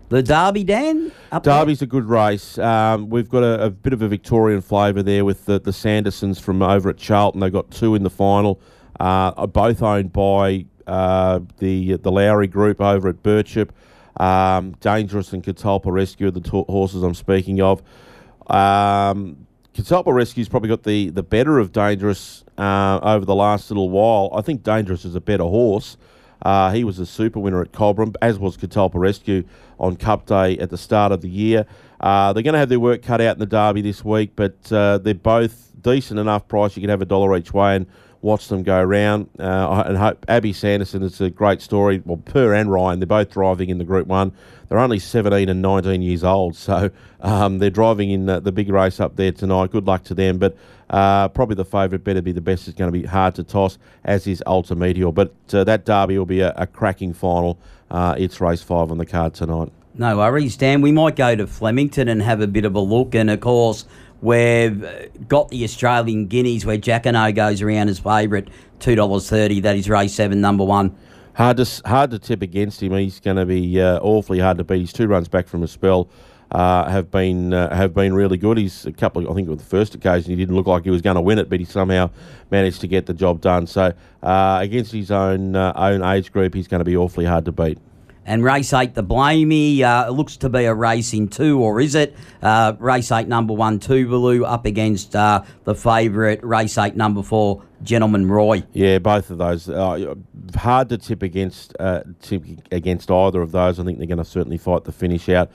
The 0.09 0.23
Derby, 0.23 0.65
Dan? 0.65 1.11
Up 1.31 1.43
there? 1.43 1.59
Derby's 1.59 1.81
a 1.83 1.87
good 1.87 2.05
race. 2.05 2.59
Um, 2.59 3.09
we've 3.09 3.29
got 3.29 3.43
a, 3.43 3.65
a 3.65 3.71
bit 3.71 3.93
of 3.93 4.03
a 4.03 4.09
Victorian 4.09 4.61
flavour 4.61 5.03
there 5.03 5.25
with 5.25 5.47
the, 5.47 5.59
the 5.59 5.71
Sandersons 5.71 6.41
from 6.41 6.63
over 6.63 6.91
at 6.91 6.99
Charlton. 6.99 7.41
They've 7.41 7.53
got 7.53 7.71
two 7.71 7.95
in 7.95 8.03
the 8.03 8.11
final, 8.11 8.61
uh, 9.01 9.47
both 9.47 9.83
owned 9.83 10.13
by 10.13 10.67
uh, 10.87 11.41
the 11.59 11.97
the 11.97 12.13
Lowry 12.13 12.47
Group 12.47 12.81
over 12.81 13.09
at 13.09 13.23
Birchip. 13.23 13.71
Um, 14.19 14.73
Dangerous 14.81 15.33
and 15.33 15.43
Catalpa 15.43 15.91
Rescue 15.91 16.27
are 16.29 16.31
the 16.31 16.41
to- 16.43 16.65
horses 16.65 17.03
I'm 17.03 17.15
speaking 17.15 17.63
of. 17.63 17.83
Um, 18.49 19.47
Catalpa 19.75 20.13
Rescue's 20.13 20.49
probably 20.49 20.69
got 20.69 20.83
the, 20.83 21.09
the 21.11 21.23
better 21.23 21.59
of 21.59 21.73
Dangerous 21.73 22.45
uh, 22.59 23.01
over 23.03 23.25
the 23.25 23.35
last 23.35 23.71
little 23.71 23.89
while. 23.89 24.31
I 24.35 24.43
think 24.43 24.63
Dangerous 24.63 25.07
is 25.07 25.15
a 25.15 25.21
better 25.21 25.45
horse. 25.45 25.97
Uh, 26.43 26.73
he 26.73 26.85
was 26.85 26.99
a 26.99 27.07
super 27.07 27.39
winner 27.41 27.63
at 27.63 27.73
Cobram, 27.73 28.15
as 28.21 28.39
was 28.39 28.57
Catalpa 28.57 28.95
Rescue 28.95 29.45
on 29.79 29.97
Cup 29.97 30.27
Day 30.27 30.59
at 30.59 30.71
the 30.71 30.79
start 30.79 31.13
of 31.13 31.21
the 31.21 31.29
year. 31.29 31.67
Uh, 32.01 32.33
they're 32.33 32.43
going 32.43 32.55
to 32.55 32.59
have 32.59 32.69
their 32.69 32.81
work 32.81 33.03
cut 33.03 33.21
out 33.21 33.37
in 33.37 33.41
the 33.41 33.47
Derby 33.47 33.81
this 33.81 34.05
week, 34.05 34.33
but 34.35 34.57
uh, 34.73 34.99
they're 34.99 35.15
both 35.15 35.71
decent 35.81 36.19
enough 36.19 36.49
price. 36.49 36.77
You 36.77 36.81
can 36.81 36.91
have 36.91 37.03
a 37.03 37.07
dollar 37.07 37.37
each 37.37 37.53
way 37.55 37.77
and 37.77 37.87
watch 38.23 38.49
them 38.49 38.63
go 38.63 38.79
around. 38.81 39.29
Uh, 39.39 39.69
I- 39.69 39.89
and 39.89 39.97
hope 39.97 40.25
Abby 40.29 40.53
Sanderson, 40.53 41.03
it's 41.03 41.21
a 41.21 41.31
great 41.31 41.61
story. 41.63 42.03
Well, 42.05 42.17
Per 42.19 42.55
and 42.55 42.71
Ryan, 42.71 42.99
they're 43.01 43.07
both 43.07 43.31
driving 43.31 43.69
in 43.71 43.79
the 43.79 43.85
Group 43.85 44.07
1. 44.09 44.33
They're 44.69 44.79
only 44.79 44.99
17 44.99 45.49
and 45.49 45.61
19 45.61 46.03
years 46.03 46.25
old, 46.25 46.57
so 46.57 46.91
um, 47.21 47.59
they're 47.59 47.69
driving 47.71 48.11
in 48.11 48.29
uh, 48.29 48.41
the 48.41 48.53
big 48.53 48.69
race 48.71 49.01
up 49.01 49.17
there 49.17 49.33
tonight. 49.33 49.71
Good 49.71 49.87
luck 49.87 50.03
to 50.05 50.15
them, 50.15 50.39
but 50.39 50.57
uh, 50.93 51.29
probably 51.29 51.57
the 51.57 51.65
favourite 51.65 52.05
better 52.05 52.23
be 52.23 52.33
the 52.33 52.41
best. 52.41 52.69
It's 52.69 52.79
going 52.79 52.93
to 52.93 52.99
be 52.99 53.07
hard 53.07 53.35
to 53.37 53.45
toss, 53.45 53.79
as 54.05 54.27
is 54.27 54.43
Ultra 54.47 54.77
Meteor. 54.77 55.11
But 55.11 55.33
uh, 55.53 55.65
that 55.65 55.85
derby 55.85 56.19
will 56.19 56.27
be 56.27 56.41
a, 56.41 56.53
a 56.57 56.67
cracking 56.67 57.13
final. 57.13 57.59
Uh, 57.91 58.15
it's 58.17 58.41
race 58.41 58.63
five 58.63 58.91
on 58.91 58.99
the 58.99 59.07
card 59.07 59.35
tonight. 59.35 59.73
No 59.95 60.17
worries, 60.17 60.57
Dan. 60.57 60.81
We 60.81 60.93
might 60.93 61.17
go 61.17 61.35
to 61.35 61.47
Flemington 61.47 62.09
and 62.09 62.23
have 62.23 62.41
a 62.41 62.47
bit 62.47 62.65
of 62.65 62.75
a 62.75 62.81
look. 62.81 63.15
And 63.15 63.29
of 63.29 63.41
course, 63.41 63.85
We've 64.23 64.85
uh, 64.85 65.09
got 65.27 65.49
the 65.49 65.65
Australian 65.65 66.29
Guineas 66.29 66.65
where 66.65 66.79
Jacquinot 66.79 67.35
goes 67.35 67.61
around 67.61 67.89
as 67.89 67.99
favourite, 67.99 68.49
two 68.79 68.95
dollars 68.95 69.29
thirty. 69.29 69.61
That 69.61 69.75
is 69.75 69.89
race 69.91 70.15
seven, 70.15 70.41
number 70.41 70.63
one. 70.63 70.97
Hard 71.35 71.57
to 71.57 71.83
hard 71.85 72.13
to 72.13 72.21
tip 72.21 72.41
against 72.41 72.81
him. 72.81 72.93
He's 72.93 73.19
going 73.19 73.37
to 73.37 73.45
be 73.45 73.81
uh, 73.81 73.99
awfully 73.99 74.39
hard 74.39 74.59
to 74.59 74.65
beat. 74.65 74.79
He's 74.79 74.93
two 74.93 75.09
runs 75.09 75.27
back 75.27 75.49
from 75.49 75.65
a 75.65 75.67
spell. 75.67 76.09
Uh, 76.53 76.87
have 76.91 77.11
been 77.11 77.55
uh, 77.55 77.75
have 77.75 77.95
been 77.95 78.13
really 78.13 78.37
good. 78.37 78.59
He's 78.59 78.85
a 78.85 78.93
couple. 78.93 79.25
Of, 79.25 79.31
I 79.31 79.35
think 79.35 79.49
with 79.49 79.59
the 79.59 79.65
first 79.65 79.95
occasion 79.95 80.31
he 80.31 80.37
didn't 80.37 80.55
look 80.55 80.67
like 80.67 80.85
he 80.85 80.91
was 80.91 81.01
going 81.01 81.15
to 81.17 81.23
win 81.23 81.39
it, 81.39 81.49
but 81.49 81.61
he 81.61 81.65
somehow 81.65 82.11
managed 82.51 82.83
to 82.83 82.87
get 82.87 83.07
the 83.07 83.15
job 83.15 83.41
done. 83.41 83.67
So 83.67 83.95
uh, 84.23 84.59
against 84.61 84.93
his 84.93 85.11
own 85.11 85.57
uh, 85.57 85.73
own 85.75 86.03
age 86.03 86.31
group, 86.31 86.53
he's 86.53 86.69
going 86.69 86.81
to 86.81 86.85
be 86.85 86.95
awfully 86.95 87.25
hard 87.25 87.47
to 87.47 87.53
beat. 87.53 87.79
And 88.27 88.45
race 88.45 88.73
eight, 88.73 88.95
the 88.95 89.03
Blamey, 89.03 89.81
uh, 89.81 90.09
it 90.09 90.13
looks 90.13 90.37
to 90.39 90.49
be 90.49 90.65
a 90.65 90.75
race 90.75 91.13
in 91.13 91.27
two, 91.27 91.59
or 91.59 91.81
is 91.81 91.95
it? 91.95 92.15
Uh, 92.41 92.75
race 92.79 93.11
eight, 93.11 93.27
number 93.27 93.55
one, 93.55 93.81
Tuvalu, 93.81 94.47
up 94.47 94.65
against 94.65 95.17
uh, 95.17 95.43
the 95.65 95.75
favourite, 95.75 96.45
race 96.45 96.79
eight, 96.79 96.95
number 96.95 97.23
four, 97.23 97.65
Gentleman 97.83 98.29
Roy. 98.29 98.63
Yeah, 98.75 98.99
both 98.99 99.31
of 99.31 99.39
those. 99.39 99.69
Uh, 99.69 100.15
hard 100.55 100.91
to 100.91 100.99
tip 100.99 101.23
against 101.23 101.75
uh, 101.81 102.03
tip 102.21 102.45
against 102.71 103.11
either 103.11 103.41
of 103.41 103.53
those. 103.53 103.81
I 103.81 103.85
think 103.85 103.99
they're 103.99 104.07
going 104.07 104.19
to 104.19 104.25
certainly 104.25 104.59
fight 104.59 104.85
the 104.85 104.93
finish 104.93 105.29
out. 105.31 105.51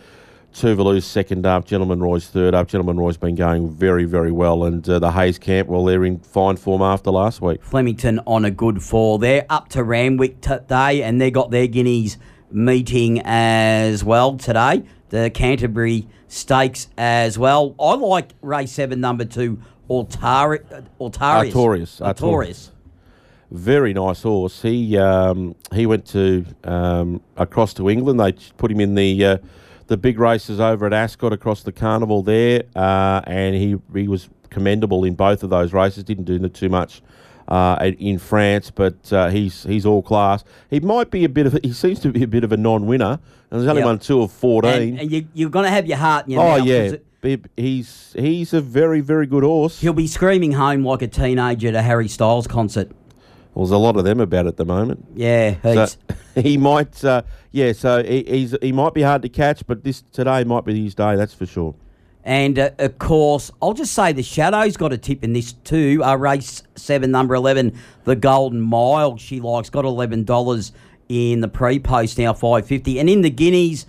Tuvalu's 0.58 1.06
second 1.06 1.46
up, 1.46 1.66
Gentleman 1.66 2.00
Roy's 2.00 2.28
third 2.28 2.56
up. 2.56 2.68
Gentleman 2.68 2.98
Roy's 2.98 3.16
been 3.16 3.36
going 3.36 3.70
very, 3.70 4.06
very 4.06 4.32
well, 4.32 4.64
and 4.64 4.88
uh, 4.90 4.98
the 4.98 5.12
Hayes 5.12 5.38
camp, 5.38 5.68
well, 5.68 5.86
they're 5.86 6.04
in 6.04 6.18
fine 6.18 6.58
form 6.58 6.82
after 6.82 7.12
last 7.12 7.42
week. 7.42 7.64
Flemington 7.64 8.20
on 8.26 8.44
a 8.44 8.50
good 8.50 8.82
fall. 8.82 9.20
They're 9.20 9.46
up 9.52 9.70
to 9.70 9.84
Randwick 9.84 10.42
today, 10.42 11.04
and 11.04 11.22
they 11.22 11.30
got 11.30 11.52
their 11.52 11.68
Guineas 11.68 12.18
meeting 12.50 13.22
as 13.24 14.04
well 14.04 14.36
today. 14.36 14.82
The 15.10 15.30
Canterbury 15.30 16.08
Stakes 16.28 16.88
as 16.98 17.38
well. 17.38 17.76
I 17.80 17.94
like 17.94 18.32
race 18.42 18.72
seven, 18.72 19.00
number 19.00 19.26
two, 19.26 19.62
Altari- 19.88 20.66
Altarius. 21.00 21.54
Artorius. 21.54 22.02
Artorius. 22.02 22.72
Very 23.52 23.94
nice 23.94 24.24
horse. 24.24 24.64
He 24.64 24.98
um, 24.98 25.56
he 25.72 25.86
went 25.86 26.08
to 26.08 26.46
um, 26.64 27.22
across 27.38 27.76
to 27.76 27.92
England. 27.92 28.20
They 28.20 28.32
put 28.58 28.72
him 28.72 28.82
in 28.82 28.96
the 28.96 29.24
uh, 29.24 29.38
the 29.88 29.98
big 29.98 30.20
races 30.20 30.60
over 30.60 30.86
at 30.86 30.94
Ascot 30.94 31.34
across 31.34 31.64
the 31.64 31.72
carnival 31.72 32.22
there, 32.24 32.64
uh, 32.76 33.22
and 33.26 33.56
he 33.56 33.76
he 33.94 34.08
was 34.08 34.30
commendable 34.50 35.04
in 35.04 35.16
both 35.16 35.44
of 35.44 35.50
those 35.50 35.74
races. 35.74 36.04
Didn't 36.04 36.26
do 36.26 36.40
too 36.50 36.70
much 36.70 37.02
uh, 37.48 37.92
in 37.98 38.20
France, 38.20 38.72
but 38.72 39.12
uh, 39.14 39.30
he's 39.30 39.64
he's 39.64 39.86
all 39.86 40.02
class. 40.02 40.44
He 40.70 40.80
might 40.80 41.10
be 41.12 41.24
a 41.24 41.30
bit 41.30 41.46
of 41.48 41.56
a, 41.56 41.60
he 41.64 41.74
seems 41.74 42.00
to 42.02 42.12
be 42.12 42.24
a 42.24 42.28
bit 42.28 42.44
of 42.44 42.52
a 42.52 42.58
non-winner, 42.58 43.20
and 43.52 43.60
there's 43.62 43.68
only 43.70 43.82
Yep. 43.82 43.86
won 43.86 44.00
two 44.00 44.22
of 44.22 44.32
fourteen. 44.32 44.72
And, 44.94 45.00
and 45.02 45.12
you, 45.12 45.28
you're 45.34 45.50
going 45.50 45.66
to 45.66 45.72
have 45.72 45.88
your 45.88 45.98
heart 45.98 46.26
in 46.26 46.32
your 46.34 46.42
oh 46.44 46.58
mouth. 46.58 46.68
yeah, 46.68 46.76
it- 47.24 47.46
he's 47.58 48.14
he's 48.18 48.54
a 48.54 48.62
very 48.62 49.02
very 49.02 49.26
good 49.28 49.44
horse. 49.44 49.82
He'll 49.82 49.92
be 49.92 50.08
screaming 50.08 50.54
home 50.54 50.86
like 50.86 51.02
a 51.02 51.08
teenager 51.08 51.68
at 51.70 51.76
a 51.76 51.82
Harry 51.82 52.08
Styles 52.08 52.48
concert. 52.48 52.92
Well, 53.58 53.66
there's 53.66 53.74
a 53.74 53.80
lot 53.80 53.98
of 53.98 54.04
them 54.04 54.20
about 54.20 54.46
at 54.46 54.58
the 54.58 54.66
moment. 54.66 55.04
Yeah, 55.16 55.56
So 55.64 55.98
he 56.40 56.58
might, 56.58 57.04
uh, 57.04 57.24
yeah. 57.52 57.74
So 57.74 58.04
he, 58.04 58.22
he's 58.22 58.56
he 58.62 58.72
might 58.72 58.94
be 58.94 59.02
hard 59.02 59.24
to 59.24 59.30
catch, 59.30 59.66
but 59.66 59.84
this 59.84 60.04
today 60.12 60.44
might 60.44 60.64
be 60.64 60.84
his 60.84 60.94
day. 60.94 61.16
That's 61.16 61.34
for 61.34 61.48
sure. 61.48 61.74
And 62.24 62.60
uh, 62.60 62.70
of 62.78 63.00
course, 63.00 63.50
I'll 63.60 63.74
just 63.74 63.96
say 63.96 64.14
the 64.14 64.22
Shadow's 64.22 64.78
got 64.78 64.94
a 64.94 64.98
tip 65.00 65.24
in 65.24 65.34
this 65.34 65.54
too. 65.54 66.04
Uh, 66.04 66.14
race 66.18 66.62
seven, 66.76 67.10
number 67.10 67.34
11, 67.34 67.76
the 68.04 68.16
Golden 68.16 68.62
Mile, 68.62 69.18
she 69.18 69.40
likes, 69.40 69.72
got 69.72 69.86
$11 69.86 70.72
in 71.10 71.42
the 71.42 71.48
pre 71.48 71.80
post 71.80 72.20
now, 72.20 72.34
550 72.34 73.00
And 73.00 73.10
in 73.10 73.22
the 73.24 73.32
Guineas, 73.32 73.88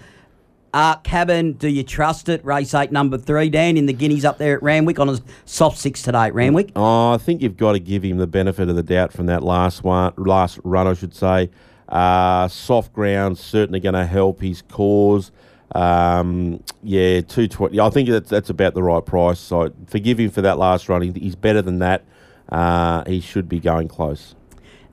uh, 0.73 0.97
Cabin, 0.97 1.53
do 1.53 1.69
you 1.69 1.83
trust 1.83 2.29
it? 2.29 2.45
Race 2.45 2.75
eight, 2.75 2.93
number 2.93 3.19
three, 3.19 3.49
Dan, 3.49 3.77
in 3.77 3.87
the 3.87 3.93
Guineas 3.93 4.25
up 4.25 4.39
there 4.39 4.57
at 4.57 4.63
Randwick 4.63 4.99
on 4.99 5.09
a 5.09 5.19
soft 5.45 5.79
six 5.79 6.03
today 6.03 6.27
at 6.27 6.35
Randwick. 6.35 6.73
Oh, 6.77 7.13
I 7.13 7.19
think 7.19 7.43
you've 7.43 7.57
got 7.57 7.73
to 7.73 7.81
give 7.81 8.03
him 8.03 8.19
the 8.19 8.27
benefit 8.27 8.69
of 8.69 8.77
the 8.77 8.83
doubt 8.83 9.13
from 9.13 9.27
that 9.27 9.43
last 9.43 9.85
one, 9.85 10.13
last 10.17 10.59
run, 10.65 10.87
I 10.87 10.95
should 10.95 11.15
say. 11.15 11.51
Uh, 11.89 12.49
soft 12.49 12.93
ground 12.93 13.39
certainly 13.39 13.81
going 13.81 13.95
to 13.95 14.05
help 14.05 14.41
his 14.41 14.63
cause. 14.63 15.33
Um, 15.75 16.63
yeah, 16.83 17.21
two 17.21 17.49
twenty. 17.49 17.79
I 17.79 17.91
think 17.91 18.09
that's 18.09 18.31
that's 18.31 18.51
about 18.51 18.75
the 18.75 18.83
right 18.83 19.05
price. 19.05 19.39
So 19.39 19.73
forgive 19.87 20.19
him 20.19 20.31
for 20.31 20.43
that 20.43 20.59
last 20.59 20.89
run. 20.89 21.03
He's 21.03 21.37
better 21.37 21.63
than 21.63 21.79
that. 21.81 22.05
Uh, 22.49 23.05
he 23.07 23.21
should 23.21 23.49
be 23.49 23.61
going 23.61 23.89
close. 23.89 24.35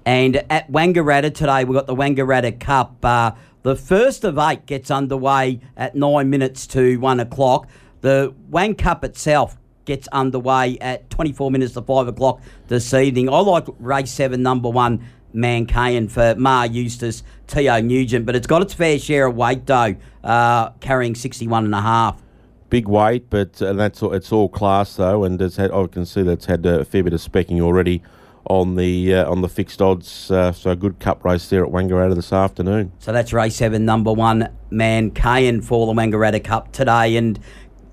And 0.06 0.44
at 0.50 0.72
Wangaratta 0.72 1.34
today, 1.34 1.64
we've 1.64 1.74
got 1.74 1.88
the 1.88 1.96
Wangaratta 1.96 2.60
Cup. 2.60 3.04
Uh, 3.04 3.32
the 3.66 3.76
first 3.76 4.24
of 4.24 4.38
eight 4.38 4.68
gets 4.68 4.92
underway 4.92 5.60
at 5.76 5.96
nine 5.96 6.30
minutes 6.30 6.68
to 6.68 6.98
one 7.00 7.20
o'clock. 7.20 7.68
The 8.02 8.32
Wang 8.52 8.76
Cup 8.76 9.04
itself 9.04 9.58
gets 9.86 10.08
underway 10.10 10.78
at 10.82 11.10
24 11.10 11.50
minutes 11.50 11.74
to 11.74 11.82
five 11.82 12.08
o'clock 12.08 12.42
this 12.68 12.94
evening. 12.94 13.28
I 13.28 13.40
like 13.40 13.66
race 13.80 14.12
seven, 14.12 14.44
number 14.44 14.70
one, 14.70 15.04
Mankayan 15.34 16.12
for 16.12 16.36
Maher 16.36 16.68
Eustace, 16.68 17.24
T.O. 17.48 17.82
Nugent, 17.82 18.28
but 18.28 18.36
it's 18.36 18.46
got 18.46 18.62
its 18.62 18.76
fair 18.76 19.00
share 19.00 19.26
of 19.26 19.36
weight 19.36 19.66
though, 19.66 19.96
uh, 20.24 20.70
carrying 20.80 21.16
61 21.16 21.66
and 21.66 21.74
a 21.74 21.82
half. 21.82 22.22
big 22.70 22.88
weight, 22.88 23.32
but 23.32 23.60
uh, 23.64 23.74
that's 23.74 24.04
all, 24.04 24.14
it's 24.14 24.32
all 24.32 24.48
class 24.48 24.96
though, 24.96 25.24
and 25.24 25.42
it's 25.42 25.56
had, 25.56 25.72
I 25.72 25.88
can 25.88 26.06
see 26.06 26.22
that's 26.22 26.46
had 26.46 26.68
a 26.68 26.86
fair 26.86 27.02
bit 27.02 27.14
of 27.14 27.20
specking 27.20 27.62
already 27.62 28.04
on 28.48 28.76
the 28.76 29.16
uh, 29.16 29.32
on 29.32 29.42
the 29.42 29.50
fixed 29.50 29.82
odds. 29.82 30.30
Uh, 30.30 30.52
so 30.52 30.72
a 30.72 30.76
good 30.76 31.00
cup 31.00 31.24
race 31.24 31.50
there 31.50 31.66
at 31.66 31.72
Wangaratta 31.72 32.16
this 32.16 32.34
afternoon. 32.34 32.92
So 33.00 33.12
that's 33.12 33.34
race 33.34 33.56
seven, 33.56 33.86
number 33.86 34.14
one, 34.14 34.50
man 34.70 35.12
Mankayan 35.12 35.64
for 35.64 35.86
the 35.88 36.00
Wangaratta 36.00 36.44
Cup 36.44 36.72
today. 36.72 37.18
And 37.18 37.40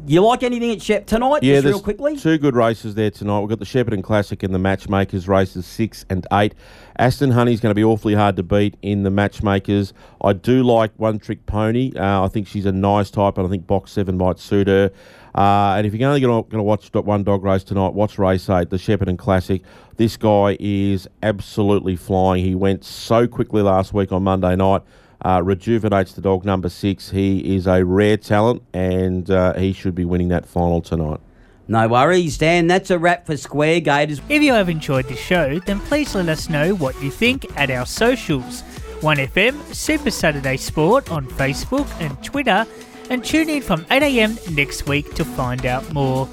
you 0.06 0.20
like 0.20 0.42
anything 0.42 0.72
at 0.72 0.82
Shep 0.82 1.06
tonight? 1.06 1.42
Yeah, 1.42 1.54
just 1.54 1.64
there's 1.64 1.74
real 1.74 1.82
quickly. 1.82 2.16
two 2.16 2.38
good 2.38 2.56
races 2.56 2.94
there 2.94 3.10
tonight. 3.10 3.40
We've 3.40 3.48
got 3.48 3.60
the 3.60 3.64
Shepparton 3.64 4.02
Classic 4.02 4.42
and 4.42 4.52
the 4.54 4.58
Matchmakers 4.58 5.28
races 5.28 5.64
six 5.64 6.04
and 6.10 6.26
eight. 6.32 6.54
Aston 6.98 7.30
Honey's 7.30 7.60
going 7.60 7.70
to 7.70 7.74
be 7.74 7.84
awfully 7.84 8.14
hard 8.14 8.36
to 8.36 8.42
beat 8.42 8.76
in 8.82 9.04
the 9.04 9.10
Matchmakers. 9.10 9.92
I 10.20 10.32
do 10.32 10.62
like 10.62 10.92
One 10.96 11.18
Trick 11.18 11.46
Pony. 11.46 11.92
Uh, 11.96 12.24
I 12.24 12.28
think 12.28 12.48
she's 12.48 12.66
a 12.66 12.72
nice 12.72 13.10
type, 13.10 13.38
and 13.38 13.46
I 13.46 13.50
think 13.50 13.66
Box 13.66 13.92
Seven 13.92 14.18
might 14.18 14.38
suit 14.38 14.66
her. 14.66 14.90
Uh, 15.34 15.74
and 15.76 15.86
if 15.86 15.94
you're 15.94 16.08
only 16.08 16.20
going 16.20 16.44
to 16.50 16.62
watch 16.62 16.92
one 16.92 17.24
dog 17.24 17.42
race 17.42 17.64
tonight, 17.64 17.94
watch 17.94 18.18
race 18.18 18.48
eight, 18.50 18.70
the 18.70 18.76
Shepparton 18.76 19.18
Classic. 19.18 19.62
This 19.96 20.16
guy 20.16 20.56
is 20.60 21.08
absolutely 21.22 21.96
flying. 21.96 22.44
He 22.44 22.54
went 22.54 22.84
so 22.84 23.26
quickly 23.26 23.62
last 23.62 23.94
week 23.94 24.12
on 24.12 24.24
Monday 24.24 24.56
night. 24.56 24.82
Uh, 25.24 25.40
rejuvenates 25.42 26.14
the 26.14 26.20
dog 26.20 26.44
number 26.44 26.68
six. 26.68 27.10
He 27.10 27.54
is 27.54 27.68
a 27.68 27.84
rare 27.84 28.16
talent, 28.16 28.62
and 28.74 29.30
uh, 29.30 29.54
he 29.54 29.72
should 29.72 29.94
be 29.94 30.04
winning 30.04 30.28
that 30.28 30.46
final 30.46 30.80
tonight. 30.82 31.20
No 31.68 31.86
worries, 31.86 32.38
Dan. 32.38 32.66
That's 32.66 32.90
a 32.90 32.98
wrap 32.98 33.26
for 33.26 33.36
Square 33.36 33.80
Gators. 33.80 34.20
If 34.28 34.42
you 34.42 34.52
have 34.52 34.68
enjoyed 34.68 35.06
the 35.06 35.14
show, 35.14 35.60
then 35.60 35.78
please 35.80 36.14
let 36.14 36.28
us 36.28 36.50
know 36.50 36.74
what 36.74 37.00
you 37.00 37.10
think 37.10 37.46
at 37.56 37.70
our 37.70 37.86
socials 37.86 38.62
1FM 39.02 39.74
Super 39.74 40.10
Saturday 40.10 40.56
Sport 40.56 41.10
on 41.10 41.26
Facebook 41.26 41.88
and 42.00 42.22
Twitter, 42.22 42.66
and 43.12 43.22
tune 43.22 43.50
in 43.50 43.60
from 43.60 43.84
8am 43.84 44.56
next 44.56 44.86
week 44.88 45.14
to 45.16 45.24
find 45.24 45.66
out 45.66 45.92
more. 45.92 46.26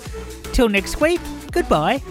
Till 0.53 0.69
next 0.69 1.01
week, 1.01 1.19
goodbye. 1.51 2.01